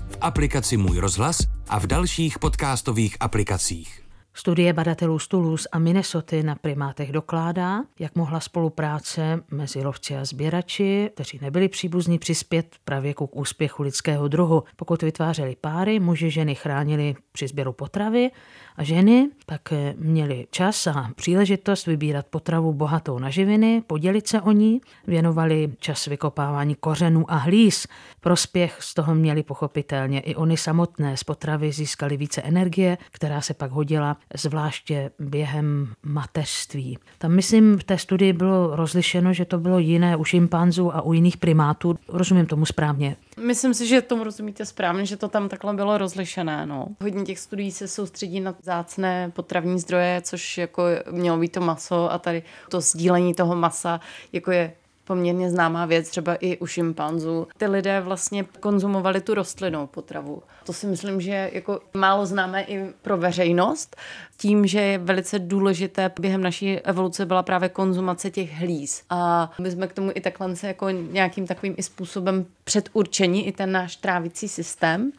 v 0.09 0.19
aplikaci 0.21 0.77
Můj 0.77 0.99
rozhlas 0.99 1.39
a 1.69 1.79
v 1.81 1.87
dalších 1.87 2.39
podcastových 2.39 3.17
aplikacích. 3.21 4.04
Studie 4.37 4.73
badatelů 4.73 5.19
z 5.19 5.29
Toulouse 5.29 5.69
a 5.73 5.79
Minnesota 5.79 6.37
na 6.43 6.55
primátech 6.55 7.13
dokládá, 7.13 7.83
jak 7.99 8.15
mohla 8.15 8.41
spolupráce 8.41 9.41
mezi 9.51 9.85
lovci 9.85 10.17
a 10.17 10.25
sběrači, 10.25 11.11
kteří 11.15 11.39
nebyli 11.43 11.69
příbuzní, 11.69 12.19
přispět 12.19 12.77
pravěku 12.85 13.27
k 13.27 13.37
úspěchu 13.37 13.83
lidského 13.83 14.29
druhu. 14.29 14.65
Pokud 14.77 15.03
vytvářeli 15.03 15.57
páry, 15.61 16.01
muži 16.01 16.31
ženy 16.31 16.55
chránili 16.55 17.15
při 17.33 17.49
sběru 17.49 17.73
potravy 17.73 18.31
a 18.77 18.85
ženy 18.85 19.29
pak 19.47 19.73
měly 19.97 20.47
čas 20.51 20.87
a 20.87 21.11
příležitost 21.17 21.87
vybírat 21.87 22.27
potravu 22.31 22.73
bohatou 22.73 23.19
na 23.19 23.31
živiny, 23.31 23.83
podělit 23.87 24.29
se 24.29 24.41
o 24.41 24.53
ní, 24.53 24.81
věnovali 25.07 25.73
čas 25.79 26.07
vykopávání 26.07 26.75
kořenů 26.75 27.25
a 27.29 27.37
hlíz. 27.37 27.87
Prospěch 28.21 28.77
z 28.81 28.95
toho 28.95 29.15
měli 29.15 29.43
pochopitelně 29.43 30.21
i 30.21 30.35
oni 30.35 30.57
samotné. 30.57 31.17
Z 31.17 31.25
potravy 31.25 31.73
získali 31.73 32.17
více 32.17 32.43
energie, 32.43 32.99
která 33.11 33.41
se 33.41 33.55
pak 33.55 33.71
hodila 33.71 34.17
zvláště 34.35 35.11
během 35.19 35.93
mateřství. 36.03 36.99
Tam, 37.19 37.33
myslím, 37.33 37.79
v 37.79 37.85
té 37.85 37.99
studii 37.99 38.33
bylo 38.33 38.77
rozlišeno, 38.77 39.33
že 39.33 39.45
to 39.45 39.59
bylo 39.59 39.79
jiné 39.79 40.17
u 40.17 40.25
šimpanzů 40.25 40.95
a 40.95 41.03
u 41.03 41.13
jiných 41.13 41.37
primátů. 41.37 41.99
Rozumím 42.09 42.47
tomu 42.47 42.67
správně. 42.67 43.17
Myslím 43.47 43.75
si, 43.75 43.87
že 43.87 44.03
tomu 44.03 44.25
rozumíte 44.25 44.65
správně, 44.65 45.07
že 45.07 45.17
to 45.17 45.29
tam 45.29 45.49
takhle 45.49 45.75
bylo 45.75 45.99
rozlišené. 45.99 46.67
No. 46.67 46.87
Hodně 47.03 47.23
těch 47.25 47.39
studií 47.39 47.71
se 47.71 47.89
soustředí 47.89 48.41
na 48.41 48.53
zácné 48.65 49.31
potravní 49.35 49.79
zdroje, 49.79 50.21
což 50.25 50.59
jako 50.59 50.85
mělo 51.11 51.39
být 51.39 51.53
to 51.53 51.61
maso 51.61 52.13
a 52.13 52.19
tady 52.19 52.43
to 52.69 52.81
sdílení 52.81 53.35
toho 53.35 53.57
masa, 53.57 54.01
jako 54.33 54.51
je 54.51 54.73
poměrně 55.05 55.51
známá 55.51 55.87
věc, 55.87 56.11
třeba 56.11 56.35
i 56.35 56.59
u 56.59 56.67
šimpanzů. 56.67 57.47
Ty 57.57 57.67
lidé 57.67 58.01
vlastně 58.01 58.45
konzumovali 58.61 59.21
tu 59.21 59.35
rostlinnou 59.35 59.87
potravu. 59.87 60.43
To 60.65 60.73
si 60.73 60.87
myslím, 60.87 61.21
že 61.21 61.51
jako 61.53 61.81
málo 61.95 62.27
známé 62.27 62.63
i 62.63 62.93
pro 63.03 63.17
veřejnost, 63.17 63.97
tím, 64.37 64.67
že 64.67 64.81
je 64.81 64.99
velice 64.99 65.39
důležité 65.39 66.11
během 66.21 66.43
naší 66.43 66.79
evoluce 66.79 67.27
byla 67.27 67.43
právě 67.43 67.69
konzumace 67.69 68.31
těch 68.31 68.53
hlíz. 68.53 69.03
A 69.11 69.53
my 69.61 69.71
jsme 69.71 69.87
k 69.87 69.93
tomu 69.93 70.11
i 70.15 70.21
takhle 70.21 70.57
se 70.57 70.67
jako 70.67 70.91
nějakým 70.91 71.47
takovým 71.47 71.75
i 71.77 71.83
způsobem 71.83 72.47
předurčení 72.65 73.47
i 73.47 73.53
ten 73.53 73.73
náš 73.73 73.97
trávicí 73.97 74.49
systém. 74.49 75.13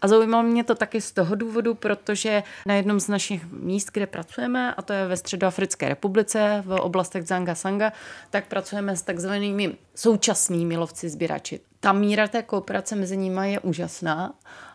A 0.00 0.08
zaujímalo 0.08 0.42
mě 0.42 0.64
to 0.64 0.74
taky 0.74 1.00
z 1.00 1.12
toho 1.12 1.34
důvodu, 1.34 1.74
protože 1.74 2.42
na 2.66 2.74
jednom 2.74 3.00
z 3.00 3.08
našich 3.08 3.52
míst, 3.52 3.90
kde 3.92 4.06
pracujeme, 4.06 4.74
a 4.74 4.82
to 4.82 4.92
je 4.92 5.06
ve 5.06 5.16
Středoafrické 5.16 5.88
republice, 5.88 6.62
v 6.66 6.80
oblastech 6.80 7.26
Zanga 7.26 7.54
Sanga, 7.54 7.92
tak 8.30 8.46
pracujeme 8.46 8.96
s 8.96 9.02
takzvanými 9.02 9.74
současnými 9.94 10.76
lovci 10.76 11.08
sběrači. 11.08 11.60
Ta 11.80 11.92
míra 11.92 12.28
té 12.28 12.42
kooperace 12.42 12.96
mezi 12.96 13.16
nimi 13.16 13.52
je 13.52 13.60
úžasná. 13.60 14.34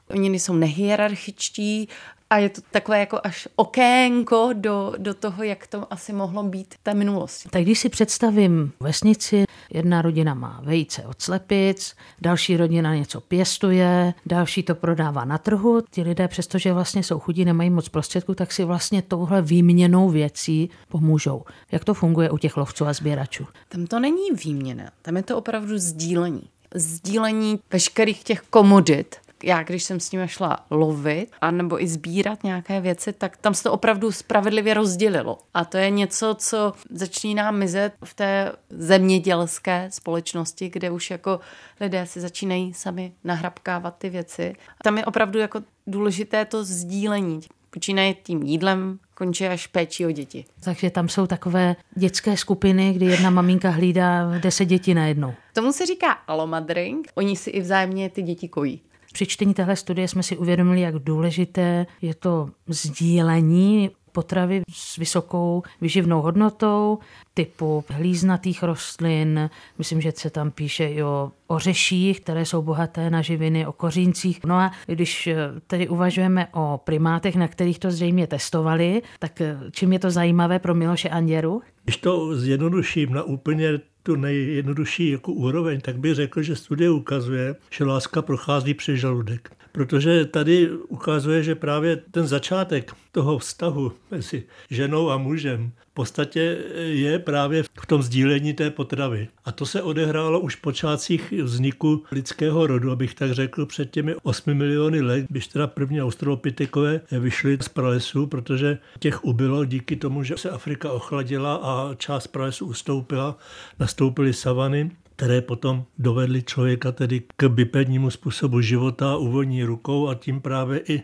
Oni 0.09 0.29
nejsou 0.29 0.53
nehierarchičtí, 0.53 1.89
a 2.33 2.37
je 2.37 2.49
to 2.49 2.61
takové 2.71 2.99
jako 2.99 3.19
až 3.23 3.47
okénko 3.55 4.49
do, 4.53 4.93
do 4.97 5.13
toho, 5.13 5.43
jak 5.43 5.67
to 5.67 5.93
asi 5.93 6.13
mohlo 6.13 6.43
být 6.43 6.73
v 6.73 6.77
té 6.83 6.93
minulosti. 6.93 7.49
Tak 7.49 7.61
když 7.61 7.79
si 7.79 7.89
představím 7.89 8.71
vesnici, 8.79 9.43
jedna 9.69 10.01
rodina 10.01 10.33
má 10.33 10.61
vejce 10.63 11.03
od 11.03 11.21
slepic, 11.21 11.95
další 12.21 12.57
rodina 12.57 12.95
něco 12.95 13.21
pěstuje, 13.21 14.13
další 14.25 14.63
to 14.63 14.75
prodává 14.75 15.25
na 15.25 15.37
trhu. 15.37 15.81
Ti 15.91 16.01
lidé, 16.01 16.27
přestože 16.27 16.73
vlastně 16.73 17.03
jsou 17.03 17.19
chudí, 17.19 17.45
nemají 17.45 17.69
moc 17.69 17.89
prostředků, 17.89 18.35
tak 18.35 18.51
si 18.51 18.63
vlastně 18.63 19.01
touhle 19.01 19.41
výměnou 19.41 20.09
věcí 20.09 20.69
pomůžou. 20.87 21.43
Jak 21.71 21.85
to 21.85 21.93
funguje 21.93 22.29
u 22.29 22.37
těch 22.37 22.57
lovců 22.57 22.85
a 22.85 22.93
sběračů? 22.93 23.47
Tam 23.69 23.87
to 23.87 23.99
není 23.99 24.31
výměna, 24.45 24.91
tam 25.01 25.17
je 25.17 25.23
to 25.23 25.37
opravdu 25.37 25.77
sdílení. 25.77 26.49
Sdílení 26.75 27.59
veškerých 27.71 28.23
těch 28.23 28.41
komodit, 28.41 29.15
já, 29.43 29.63
když 29.63 29.83
jsem 29.83 29.99
s 29.99 30.11
nimi 30.11 30.27
šla 30.27 30.65
lovit, 30.69 31.31
anebo 31.41 31.83
i 31.83 31.87
sbírat 31.87 32.43
nějaké 32.43 32.81
věci, 32.81 33.13
tak 33.13 33.37
tam 33.37 33.53
se 33.53 33.63
to 33.63 33.71
opravdu 33.71 34.11
spravedlivě 34.11 34.73
rozdělilo. 34.73 35.37
A 35.53 35.65
to 35.65 35.77
je 35.77 35.89
něco, 35.89 36.35
co 36.39 36.73
začíná 36.89 37.51
mizet 37.51 37.93
v 38.03 38.13
té 38.13 38.51
zemědělské 38.69 39.87
společnosti, 39.91 40.69
kde 40.69 40.91
už 40.91 41.11
jako 41.11 41.39
lidé 41.79 42.05
si 42.05 42.21
začínají 42.21 42.73
sami 42.73 43.13
nahrabkávat 43.23 43.97
ty 43.97 44.09
věci. 44.09 44.55
Tam 44.83 44.97
je 44.97 45.05
opravdu 45.05 45.39
jako 45.39 45.63
důležité 45.87 46.45
to 46.45 46.63
sdílení. 46.63 47.39
Počínaje 47.69 48.13
tím 48.13 48.43
jídlem, 48.43 48.99
končí 49.13 49.47
až 49.47 49.67
péčí 49.67 50.05
o 50.05 50.11
děti. 50.11 50.45
Takže 50.63 50.89
tam 50.89 51.09
jsou 51.09 51.27
takové 51.27 51.75
dětské 51.95 52.37
skupiny, 52.37 52.93
kdy 52.93 53.05
jedna 53.05 53.29
maminka 53.29 53.69
hlídá 53.69 54.37
deset 54.37 54.65
dětí 54.65 54.93
najednou. 54.93 55.33
Tomu 55.53 55.71
se 55.71 55.85
říká 55.85 56.11
alomadring. 56.11 57.07
Oni 57.15 57.35
si 57.35 57.49
i 57.49 57.61
vzájemně 57.61 58.09
ty 58.09 58.21
děti 58.21 58.47
kojí. 58.47 58.81
Při 59.13 59.25
čtení 59.25 59.53
téhle 59.53 59.75
studie 59.75 60.07
jsme 60.07 60.23
si 60.23 60.37
uvědomili, 60.37 60.81
jak 60.81 60.95
důležité 60.95 61.85
je 62.01 62.13
to 62.13 62.49
sdílení 62.67 63.89
potravy 64.11 64.61
s 64.69 64.97
vysokou 64.97 65.63
vyživnou 65.81 66.21
hodnotou, 66.21 66.99
typu 67.33 67.83
hlíznatých 67.89 68.63
rostlin, 68.63 69.49
myslím, 69.77 70.01
že 70.01 70.13
se 70.15 70.29
tam 70.29 70.51
píše 70.51 70.85
i 70.85 71.03
o 71.03 71.31
ořeších, 71.47 72.21
které 72.21 72.45
jsou 72.45 72.61
bohaté 72.61 73.09
na 73.09 73.21
živiny, 73.21 73.67
o 73.67 73.71
koříncích. 73.71 74.39
No 74.45 74.55
a 74.55 74.71
když 74.85 75.27
eh, 75.27 75.37
tedy 75.67 75.87
uvažujeme 75.87 76.47
o 76.53 76.81
primátech, 76.83 77.35
na 77.35 77.47
kterých 77.47 77.79
to 77.79 77.91
zřejmě 77.91 78.27
testovali, 78.27 79.01
tak 79.19 79.41
eh, 79.41 79.57
čím 79.71 79.93
je 79.93 79.99
to 79.99 80.11
zajímavé 80.11 80.59
pro 80.59 80.75
Miloše 80.75 81.09
Anděru? 81.09 81.61
Když 81.83 81.97
to 81.97 82.35
zjednoduším 82.35 83.13
na 83.13 83.23
úplně 83.23 83.79
tu 84.03 84.15
nejjednodušší 84.15 85.09
jako 85.09 85.31
úroveň, 85.31 85.81
tak 85.81 85.97
bych 85.97 86.15
řekl, 86.15 86.41
že 86.41 86.55
studie 86.55 86.89
ukazuje, 86.89 87.55
že 87.69 87.83
láska 87.83 88.21
prochází 88.21 88.73
přes 88.73 88.99
žaludek. 88.99 89.51
Protože 89.73 90.25
tady 90.25 90.69
ukazuje, 90.71 91.43
že 91.43 91.55
právě 91.55 91.95
ten 91.95 92.27
začátek 92.27 92.91
toho 93.11 93.37
vztahu 93.37 93.91
mezi 94.11 94.43
ženou 94.69 95.09
a 95.09 95.17
mužem 95.17 95.71
v 95.91 95.93
podstatě 95.93 96.57
je 96.75 97.19
právě 97.19 97.63
v 97.63 97.85
tom 97.87 98.03
sdílení 98.03 98.53
té 98.53 98.69
potravy. 98.69 99.27
A 99.45 99.51
to 99.51 99.65
se 99.65 99.81
odehrálo 99.81 100.39
už 100.39 100.55
v 100.55 100.61
počátcích 100.61 101.33
vzniku 101.43 102.03
lidského 102.11 102.67
rodu, 102.67 102.91
abych 102.91 103.13
tak 103.13 103.31
řekl, 103.31 103.65
před 103.65 103.91
těmi 103.91 104.15
8 104.23 104.53
miliony 104.53 105.01
let, 105.01 105.25
když 105.29 105.47
teda 105.47 105.67
první 105.67 106.01
australopitekové 106.01 107.01
vyšli 107.11 107.57
z 107.61 107.69
pralesu, 107.69 108.27
protože 108.27 108.77
těch 108.99 109.23
ubylo 109.25 109.65
díky 109.65 109.95
tomu, 109.95 110.23
že 110.23 110.37
se 110.37 110.49
Afrika 110.49 110.91
ochladila 110.91 111.55
a 111.55 111.95
část 111.95 112.27
pralesu 112.27 112.65
ustoupila, 112.65 113.37
nastoupily 113.79 114.33
savany 114.33 114.91
které 115.23 115.41
potom 115.41 115.85
dovedly 115.99 116.43
člověka 116.43 116.91
tedy 116.91 117.21
k 117.37 117.47
bipednímu 117.47 118.09
způsobu 118.11 118.61
života, 118.61 119.17
uvolní 119.17 119.63
rukou 119.63 120.07
a 120.07 120.15
tím 120.15 120.41
právě 120.41 120.81
i 120.89 121.03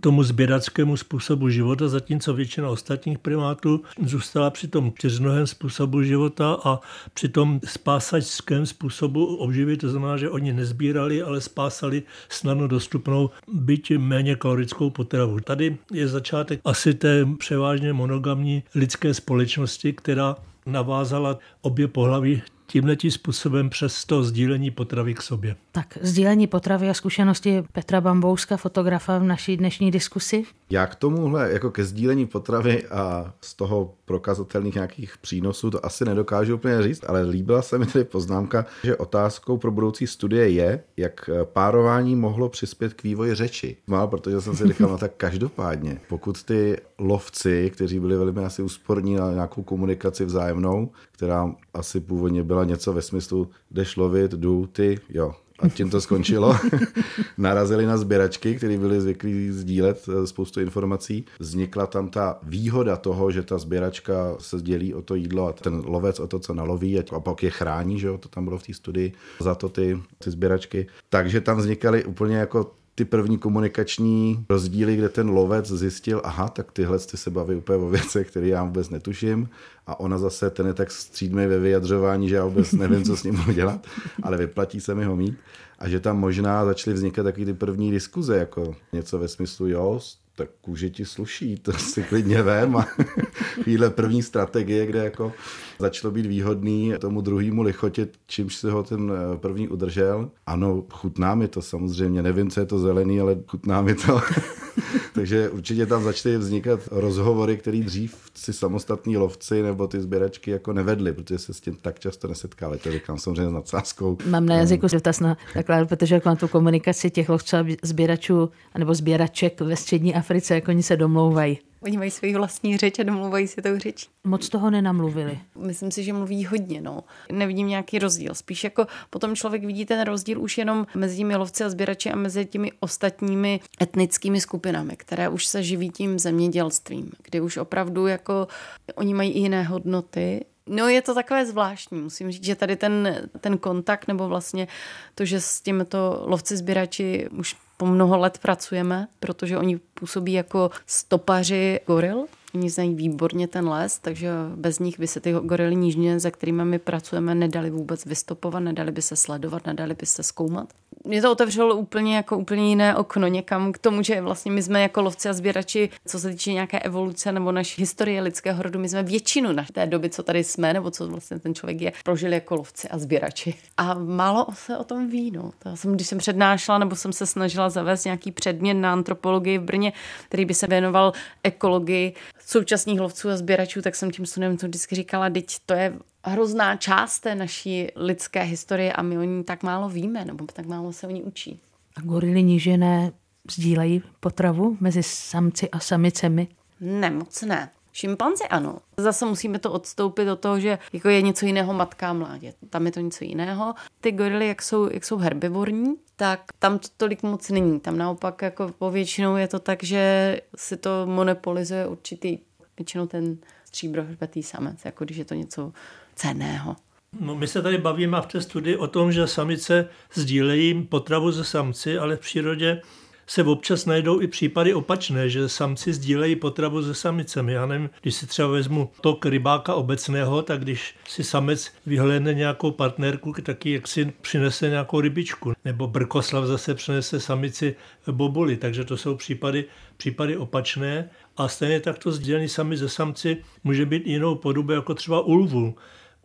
tomu 0.00 0.22
sběrackému 0.22 0.96
způsobu 0.96 1.48
života, 1.48 1.88
zatímco 1.88 2.34
většina 2.34 2.70
ostatních 2.70 3.18
primátů 3.18 3.82
zůstala 4.02 4.50
při 4.50 4.68
tom 4.68 4.92
čtyřnohém 4.96 5.46
způsobu 5.46 6.02
života 6.02 6.56
a 6.64 6.80
při 7.14 7.28
tom 7.28 7.60
spásačském 7.64 8.66
způsobu 8.66 9.36
obživy, 9.36 9.76
to 9.76 9.88
znamená, 9.88 10.16
že 10.16 10.30
oni 10.30 10.52
nezbírali, 10.52 11.22
ale 11.22 11.40
spásali 11.40 12.02
snadno 12.28 12.68
dostupnou, 12.68 13.30
byť 13.52 13.98
méně 13.98 14.36
kalorickou 14.36 14.90
potravu. 14.90 15.40
Tady 15.40 15.76
je 15.92 16.08
začátek 16.08 16.60
asi 16.64 16.94
té 16.94 17.26
převážně 17.38 17.92
monogamní 17.92 18.62
lidské 18.74 19.14
společnosti, 19.14 19.92
která 19.92 20.36
navázala 20.66 21.38
obě 21.62 21.88
pohlaví 21.88 22.42
tímhletím 22.70 23.10
způsobem 23.10 23.70
přes 23.70 24.04
to 24.04 24.24
sdílení 24.24 24.70
potravy 24.70 25.14
k 25.14 25.22
sobě. 25.22 25.56
Tak 25.72 25.98
sdílení 26.00 26.46
potravy 26.46 26.90
a 26.90 26.94
zkušenosti 26.94 27.62
Petra 27.72 28.00
Bambouska, 28.00 28.56
fotografa 28.56 29.18
v 29.18 29.24
naší 29.24 29.56
dnešní 29.56 29.90
diskusi? 29.90 30.44
Já 30.70 30.86
k 30.86 30.94
tomuhle, 30.94 31.52
jako 31.52 31.70
ke 31.70 31.84
sdílení 31.84 32.26
potravy 32.26 32.86
a 32.86 33.32
z 33.40 33.54
toho 33.54 33.94
prokazatelných 34.08 34.74
nějakých 34.74 35.18
přínosů, 35.18 35.70
to 35.70 35.86
asi 35.86 36.04
nedokážu 36.04 36.54
úplně 36.54 36.82
říct, 36.82 37.04
ale 37.06 37.22
líbila 37.22 37.62
se 37.62 37.78
mi 37.78 37.86
tady 37.86 38.04
poznámka, 38.04 38.66
že 38.84 38.96
otázkou 38.96 39.58
pro 39.58 39.70
budoucí 39.70 40.06
studie 40.06 40.48
je, 40.48 40.80
jak 40.96 41.30
párování 41.44 42.16
mohlo 42.16 42.48
přispět 42.48 42.94
k 42.94 43.02
vývoji 43.02 43.34
řeči. 43.34 43.76
Mal, 43.86 44.08
protože 44.08 44.40
jsem 44.40 44.56
si 44.56 44.66
říkal, 44.66 44.88
no 44.88 44.98
tak 44.98 45.12
každopádně, 45.16 46.00
pokud 46.08 46.42
ty 46.42 46.76
lovci, 46.98 47.70
kteří 47.70 48.00
byli 48.00 48.16
velmi 48.16 48.44
asi 48.44 48.62
úsporní 48.62 49.14
na 49.14 49.32
nějakou 49.32 49.62
komunikaci 49.62 50.24
vzájemnou, 50.24 50.90
která 51.12 51.54
asi 51.74 52.00
původně 52.00 52.42
byla 52.42 52.64
něco 52.64 52.92
ve 52.92 53.02
smyslu, 53.02 53.50
jdeš 53.70 53.96
lovit, 53.96 54.32
jdu, 54.32 54.66
ty, 54.66 55.00
jo, 55.08 55.34
a 55.58 55.68
tím 55.68 55.90
to 55.90 56.00
skončilo. 56.00 56.56
Narazili 57.38 57.86
na 57.86 57.96
sběračky, 57.96 58.54
které 58.54 58.78
byly 58.78 59.00
zvyklí 59.00 59.50
sdílet 59.50 60.08
eh, 60.08 60.26
spoustu 60.26 60.60
informací. 60.60 61.24
Vznikla 61.38 61.86
tam 61.86 62.08
ta 62.08 62.38
výhoda 62.42 62.96
toho, 62.96 63.30
že 63.30 63.42
ta 63.42 63.58
sběračka 63.58 64.34
se 64.38 64.56
dělí 64.60 64.94
o 64.94 65.02
to 65.02 65.14
jídlo 65.14 65.48
a 65.48 65.52
ten 65.52 65.82
lovec 65.86 66.20
o 66.20 66.26
to, 66.26 66.38
co 66.38 66.54
naloví 66.54 66.98
a 66.98 67.20
pak 67.20 67.42
je 67.42 67.50
chrání, 67.50 67.98
že 67.98 68.06
jo, 68.06 68.18
to 68.18 68.28
tam 68.28 68.44
bylo 68.44 68.58
v 68.58 68.62
té 68.62 68.74
studii, 68.74 69.12
za 69.40 69.54
to 69.54 69.68
ty, 69.68 70.00
ty 70.18 70.30
sběračky. 70.30 70.86
Takže 71.08 71.40
tam 71.40 71.56
vznikaly 71.56 72.04
úplně 72.04 72.36
jako 72.36 72.78
ty 72.98 73.04
první 73.04 73.38
komunikační 73.38 74.44
rozdíly, 74.48 74.96
kde 74.96 75.08
ten 75.08 75.28
lovec 75.28 75.72
zjistil, 75.72 76.20
aha, 76.24 76.48
tak 76.48 76.72
tyhle 76.72 76.98
ty 76.98 77.16
se 77.16 77.30
baví 77.30 77.54
úplně 77.54 77.78
o 77.78 77.88
věcech, 77.88 78.30
které 78.30 78.46
já 78.46 78.64
vůbec 78.64 78.90
netuším 78.90 79.48
a 79.86 80.00
ona 80.00 80.18
zase, 80.18 80.50
ten 80.50 80.66
je 80.66 80.74
tak 80.74 80.90
střídmý 80.90 81.46
ve 81.46 81.58
vyjadřování, 81.58 82.28
že 82.28 82.34
já 82.34 82.44
vůbec 82.44 82.72
nevím, 82.72 83.04
co 83.04 83.16
s 83.16 83.22
ním 83.22 83.36
budu 83.36 83.52
dělat, 83.52 83.86
ale 84.22 84.36
vyplatí 84.36 84.80
se 84.80 84.94
mi 84.94 85.04
ho 85.04 85.16
mít 85.16 85.38
a 85.78 85.88
že 85.88 86.00
tam 86.00 86.18
možná 86.18 86.64
začaly 86.64 86.94
vznikat 86.94 87.22
taky 87.22 87.44
ty 87.44 87.54
první 87.54 87.90
diskuze, 87.90 88.36
jako 88.36 88.76
něco 88.92 89.18
ve 89.18 89.28
smyslu, 89.28 89.68
jo, 89.68 90.00
tak 90.36 90.48
kůže 90.60 90.90
ti 90.90 91.04
sluší, 91.04 91.56
to 91.56 91.72
si 91.72 92.02
klidně 92.02 92.42
vem. 92.42 92.76
A 92.76 92.82
chvíle 93.62 93.90
první 93.90 94.22
strategie, 94.22 94.86
kde 94.86 95.04
jako 95.04 95.32
začalo 95.78 96.12
být 96.12 96.26
výhodný 96.26 96.94
tomu 96.98 97.20
druhému 97.20 97.62
lichotit, 97.62 98.18
čímž 98.26 98.56
si 98.56 98.70
ho 98.70 98.82
ten 98.82 99.12
eh, 99.12 99.36
první 99.36 99.68
udržel. 99.68 100.30
Ano, 100.46 100.84
chutná 100.90 101.34
mi 101.34 101.48
to 101.48 101.62
samozřejmě, 101.62 102.22
nevím, 102.22 102.50
co 102.50 102.60
je 102.60 102.66
to 102.66 102.78
zelený, 102.78 103.20
ale 103.20 103.36
chutná 103.46 103.82
mi 103.82 103.94
to. 103.94 104.20
Takže 105.18 105.50
určitě 105.50 105.86
tam 105.86 106.02
začaly 106.02 106.38
vznikat 106.38 106.80
rozhovory, 106.90 107.56
které 107.56 107.78
dřív 107.78 108.16
si 108.34 108.52
samostatní 108.52 109.16
lovci 109.16 109.62
nebo 109.62 109.86
ty 109.86 110.00
sběračky 110.00 110.50
jako 110.50 110.72
nevedli, 110.72 111.12
protože 111.12 111.38
se 111.38 111.54
s 111.54 111.60
tím 111.60 111.76
tak 111.82 111.98
často 111.98 112.28
nesetkali. 112.28 112.78
To 112.78 112.92
říkám 112.92 113.18
samozřejmě 113.18 113.50
s 113.50 113.52
nadsázkou. 113.52 114.18
Mám 114.26 114.46
na 114.46 114.54
jazyku 114.54 114.86
dotaz 114.92 115.20
na 115.20 115.36
takhle, 115.54 115.86
protože 115.86 116.14
jak 116.14 116.24
mám 116.24 116.36
tu 116.36 116.48
komunikaci 116.48 117.10
těch 117.10 117.28
lovců 117.28 117.56
a 117.56 117.64
sběračů, 117.82 118.50
nebo 118.78 118.94
sběraček 118.94 119.60
ve 119.60 119.76
střední 119.76 120.14
Africe, 120.14 120.54
jak 120.54 120.68
oni 120.68 120.82
se 120.82 120.96
domlouvají. 120.96 121.58
Oni 121.80 121.98
mají 121.98 122.10
svůj 122.10 122.34
vlastní 122.34 122.76
řeč 122.76 122.98
a 122.98 123.02
domluvají 123.02 123.48
si 123.48 123.62
tou 123.62 123.78
řeč. 123.78 124.08
Moc 124.24 124.48
toho 124.48 124.70
nenamluvili. 124.70 125.38
Myslím 125.58 125.90
si, 125.90 126.04
že 126.04 126.12
mluví 126.12 126.44
hodně, 126.44 126.80
no. 126.80 127.04
Nevidím 127.32 127.66
nějaký 127.66 127.98
rozdíl. 127.98 128.34
Spíš 128.34 128.64
jako 128.64 128.86
potom 129.10 129.36
člověk 129.36 129.64
vidí 129.64 129.86
ten 129.86 130.04
rozdíl 130.04 130.40
už 130.40 130.58
jenom 130.58 130.86
mezi 130.94 131.16
těmi 131.16 131.36
lovci 131.36 131.64
a 131.64 131.70
sběrači 131.70 132.10
a 132.10 132.16
mezi 132.16 132.46
těmi 132.46 132.72
ostatními 132.80 133.60
etnickými 133.82 134.40
skupinami, 134.40 134.96
které 135.08 135.28
už 135.28 135.46
se 135.46 135.62
živí 135.62 135.90
tím 135.90 136.18
zemědělstvím, 136.18 137.12
kdy 137.22 137.40
už 137.40 137.56
opravdu 137.56 138.06
jako 138.06 138.48
oni 138.94 139.14
mají 139.14 139.30
i 139.30 139.38
jiné 139.38 139.62
hodnoty, 139.62 140.44
No 140.70 140.88
je 140.88 141.02
to 141.02 141.14
takové 141.14 141.46
zvláštní, 141.46 142.00
musím 142.00 142.30
říct, 142.30 142.44
že 142.44 142.54
tady 142.54 142.76
ten, 142.76 143.28
ten 143.40 143.58
kontakt 143.58 144.08
nebo 144.08 144.28
vlastně 144.28 144.68
to, 145.14 145.24
že 145.24 145.40
s 145.40 145.60
těmito 145.60 146.22
lovci 146.26 146.56
sběrači 146.56 147.28
už 147.32 147.56
po 147.76 147.86
mnoho 147.86 148.18
let 148.18 148.38
pracujeme, 148.38 149.08
protože 149.20 149.58
oni 149.58 149.78
působí 149.94 150.32
jako 150.32 150.70
stopaři 150.86 151.80
goril, 151.86 152.26
Oni 152.54 152.70
znají 152.70 152.94
výborně 152.94 153.48
ten 153.48 153.68
les, 153.68 153.98
takže 153.98 154.30
bez 154.56 154.78
nich 154.78 154.98
by 154.98 155.06
se 155.06 155.20
ty 155.20 155.32
gorily 155.32 155.76
nížně, 155.76 156.20
za 156.20 156.30
kterými 156.30 156.64
my 156.64 156.78
pracujeme, 156.78 157.34
nedali 157.34 157.70
vůbec 157.70 158.04
vystopovat, 158.06 158.62
nedali 158.62 158.92
by 158.92 159.02
se 159.02 159.16
sledovat, 159.16 159.66
nedali 159.66 159.94
by 159.94 160.06
se 160.06 160.22
zkoumat 160.22 160.68
mě 161.04 161.22
to 161.22 161.32
otevřelo 161.32 161.76
úplně 161.76 162.16
jako 162.16 162.38
úplně 162.38 162.68
jiné 162.68 162.96
okno 162.96 163.26
někam 163.26 163.72
k 163.72 163.78
tomu, 163.78 164.02
že 164.02 164.20
vlastně 164.20 164.52
my 164.52 164.62
jsme 164.62 164.82
jako 164.82 165.02
lovci 165.02 165.28
a 165.28 165.32
sběrači, 165.32 165.90
co 166.06 166.18
se 166.18 166.30
týče 166.30 166.52
nějaké 166.52 166.78
evoluce 166.78 167.32
nebo 167.32 167.52
naší 167.52 167.82
historie 167.82 168.20
lidského 168.20 168.62
rodu, 168.62 168.78
my 168.78 168.88
jsme 168.88 169.02
většinu 169.02 169.52
na 169.52 169.64
té 169.72 169.86
doby, 169.86 170.10
co 170.10 170.22
tady 170.22 170.44
jsme, 170.44 170.72
nebo 170.72 170.90
co 170.90 171.08
vlastně 171.08 171.38
ten 171.38 171.54
člověk 171.54 171.80
je, 171.80 171.92
prožili 172.04 172.34
jako 172.34 172.54
lovci 172.54 172.88
a 172.88 172.98
sběrači. 172.98 173.54
A 173.76 173.94
málo 173.94 174.46
se 174.52 174.78
o 174.78 174.84
tom 174.84 175.08
ví. 175.08 175.30
No. 175.30 175.50
To 175.58 175.76
jsem, 175.76 175.94
když 175.94 176.06
jsem 176.06 176.18
přednášela 176.18 176.78
nebo 176.78 176.96
jsem 176.96 177.12
se 177.12 177.26
snažila 177.26 177.70
zavést 177.70 178.04
nějaký 178.04 178.32
předmět 178.32 178.74
na 178.74 178.92
antropologii 178.92 179.58
v 179.58 179.62
Brně, 179.62 179.92
který 180.28 180.44
by 180.44 180.54
se 180.54 180.66
věnoval 180.66 181.12
ekologii 181.42 182.14
současných 182.46 183.00
lovců 183.00 183.28
a 183.28 183.36
sběračů, 183.36 183.82
tak 183.82 183.96
jsem 183.96 184.10
tím 184.10 184.26
studentům 184.26 184.68
vždycky 184.68 184.94
říkala, 184.94 185.30
teď 185.30 185.56
to 185.66 185.74
je 185.74 185.98
hrozná 186.24 186.76
část 186.76 187.20
té 187.20 187.34
naší 187.34 187.88
lidské 187.96 188.42
historie 188.42 188.92
a 188.92 189.02
my 189.02 189.18
o 189.18 189.22
ní 189.22 189.44
tak 189.44 189.62
málo 189.62 189.88
víme, 189.88 190.24
nebo 190.24 190.46
tak 190.52 190.66
málo 190.66 190.92
se 190.92 191.06
o 191.06 191.10
ní 191.10 191.22
učí. 191.22 191.60
A 191.96 192.00
gorily 192.00 192.42
nížené 192.42 193.12
sdílejí 193.50 194.02
potravu 194.20 194.76
mezi 194.80 195.02
samci 195.02 195.70
a 195.70 195.80
samicemi? 195.80 196.48
Ne, 196.80 197.10
moc 197.10 197.42
ne. 197.42 197.70
Šimpanzi 197.98 198.44
ano. 198.44 198.78
Zase 198.96 199.24
musíme 199.24 199.58
to 199.58 199.72
odstoupit 199.72 200.24
do 200.24 200.36
toho, 200.36 200.60
že 200.60 200.78
jako 200.92 201.08
je 201.08 201.22
něco 201.22 201.46
jiného 201.46 201.72
matka 201.72 202.10
a 202.10 202.12
mládě. 202.12 202.52
Tam 202.70 202.86
je 202.86 202.92
to 202.92 203.00
něco 203.00 203.24
jiného. 203.24 203.74
Ty 204.00 204.12
gorily, 204.12 204.48
jak 204.48 204.62
jsou, 204.62 204.92
jak 204.92 205.04
jsou 205.04 205.16
herbivorní, 205.16 205.94
tak 206.16 206.40
tam 206.58 206.78
to 206.78 206.88
tolik 206.96 207.22
moc 207.22 207.50
není. 207.50 207.80
Tam 207.80 207.98
naopak 207.98 208.42
jako 208.42 208.68
povětšinou 208.78 209.36
je 209.36 209.48
to 209.48 209.58
tak, 209.58 209.84
že 209.84 210.40
si 210.56 210.76
to 210.76 210.90
monopolizuje 211.06 211.86
určitý, 211.86 212.38
většinou 212.76 213.06
ten 213.06 213.36
stříbrohrbetý 213.64 214.42
samec, 214.42 214.84
jako 214.84 215.04
když 215.04 215.16
je 215.16 215.24
to 215.24 215.34
něco 215.34 215.72
cenného. 216.14 216.76
No, 217.20 217.34
my 217.34 217.46
se 217.46 217.62
tady 217.62 217.78
bavíme 217.78 218.20
v 218.20 218.26
té 218.26 218.40
studii 218.40 218.76
o 218.76 218.86
tom, 218.86 219.12
že 219.12 219.26
samice 219.26 219.88
sdílejí 220.14 220.82
potravu 220.82 221.32
ze 221.32 221.44
samci, 221.44 221.98
ale 221.98 222.16
v 222.16 222.20
přírodě 222.20 222.82
se 223.28 223.42
občas 223.42 223.86
najdou 223.86 224.20
i 224.20 224.26
případy 224.26 224.74
opačné, 224.74 225.28
že 225.28 225.48
samci 225.48 225.92
sdílejí 225.92 226.36
potravu 226.36 226.82
se 226.82 226.94
samicemi. 226.94 227.52
Já 227.52 227.66
nevím, 227.66 227.90
když 228.02 228.14
si 228.14 228.26
třeba 228.26 228.48
vezmu 228.48 228.90
tok 229.00 229.26
rybáka 229.26 229.74
obecného, 229.74 230.42
tak 230.42 230.60
když 230.60 230.94
si 231.08 231.24
samec 231.24 231.72
vyhlédne 231.86 232.34
nějakou 232.34 232.70
partnerku, 232.70 233.32
taky 233.42 233.70
jak 233.72 233.88
si 233.88 234.12
přinese 234.20 234.68
nějakou 234.68 235.00
rybičku. 235.00 235.52
Nebo 235.64 235.86
brkoslav 235.86 236.44
zase 236.44 236.74
přinese 236.74 237.20
samici 237.20 237.76
bobuli. 238.10 238.56
Takže 238.56 238.84
to 238.84 238.96
jsou 238.96 239.16
případy, 239.16 239.64
případy 239.96 240.36
opačné. 240.36 241.10
A 241.36 241.48
stejně 241.48 241.80
takto 241.80 242.12
sdílení 242.12 242.48
sami 242.48 242.76
ze 242.76 242.88
samci 242.88 243.42
může 243.64 243.86
být 243.86 244.06
jinou 244.06 244.34
podobou, 244.34 244.72
jako 244.72 244.94
třeba 244.94 245.20
ulvu 245.20 245.74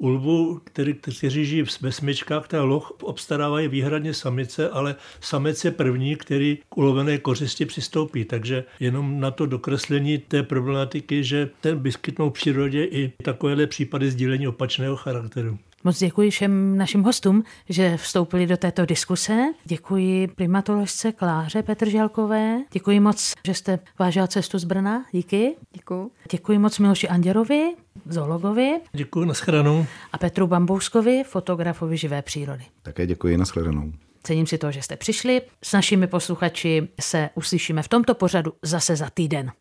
ulvu, 0.04 0.62
který, 0.64 0.94
kteří 0.94 1.46
žijí 1.46 1.64
ve 1.82 1.92
smyčkách, 1.92 2.48
ta 2.48 2.64
loh 2.64 2.92
obstarávají 3.02 3.68
výhradně 3.68 4.14
samice, 4.14 4.70
ale 4.70 4.96
samec 5.22 5.66
je 5.66 5.72
první, 5.72 6.16
který 6.16 6.58
k 6.70 6.78
ulovené 6.78 7.18
kořisti 7.18 7.66
přistoupí. 7.66 8.26
Takže 8.26 8.64
jenom 8.80 9.20
na 9.20 9.32
to 9.32 9.46
dokreslení 9.46 10.18
té 10.18 10.44
problematiky, 10.44 11.24
že 11.24 11.50
ten 11.62 11.80
vyskytnou 11.80 12.30
v 12.30 12.34
přírodě 12.34 12.86
i 12.86 13.14
takovéhle 13.24 13.68
případy 13.68 14.12
sdílení 14.12 14.48
opačného 14.48 14.96
charakteru. 14.96 15.58
Moc 15.84 16.00
děkuji 16.00 16.30
všem 16.30 16.78
našim 16.78 17.04
hostům, 17.04 17.44
že 17.70 17.98
vstoupili 17.98 18.48
do 18.48 18.58
této 18.58 18.86
diskuse. 18.86 19.44
Děkuji 19.66 20.28
primatoložce 20.28 21.12
Kláře 21.12 21.64
Petrželkové. 21.64 22.60
Děkuji 22.72 23.00
moc, 23.00 23.34
že 23.46 23.54
jste 23.54 23.80
vážila 24.00 24.28
cestu 24.28 24.60
z 24.60 24.64
Brna. 24.64 25.06
Díky. 25.12 25.56
Děkuji. 25.74 26.12
Děkuji 26.32 26.58
moc 26.58 26.80
Miloši 26.80 27.08
Anděrovi, 27.08 27.74
zoologovi. 28.10 28.80
Děkuji, 28.94 29.26
nashledanou. 29.26 29.86
A 30.12 30.18
Petru 30.18 30.48
Bambouskovi, 30.48 31.24
fotografovi 31.24 31.98
živé 31.98 32.22
přírody. 32.22 32.64
Také 32.82 33.06
děkuji, 33.08 33.38
nashledanou. 33.38 33.92
Cením 34.24 34.48
si 34.48 34.58
to, 34.58 34.72
že 34.72 34.82
jste 34.82 34.96
přišli. 34.96 35.42
S 35.64 35.74
našimi 35.74 36.08
posluchači 36.08 36.88
se 37.02 37.30
uslyšíme 37.36 37.84
v 37.84 37.88
tomto 37.88 38.16
pořadu 38.16 38.54
zase 38.62 38.96
za 38.96 39.10
týden. 39.10 39.52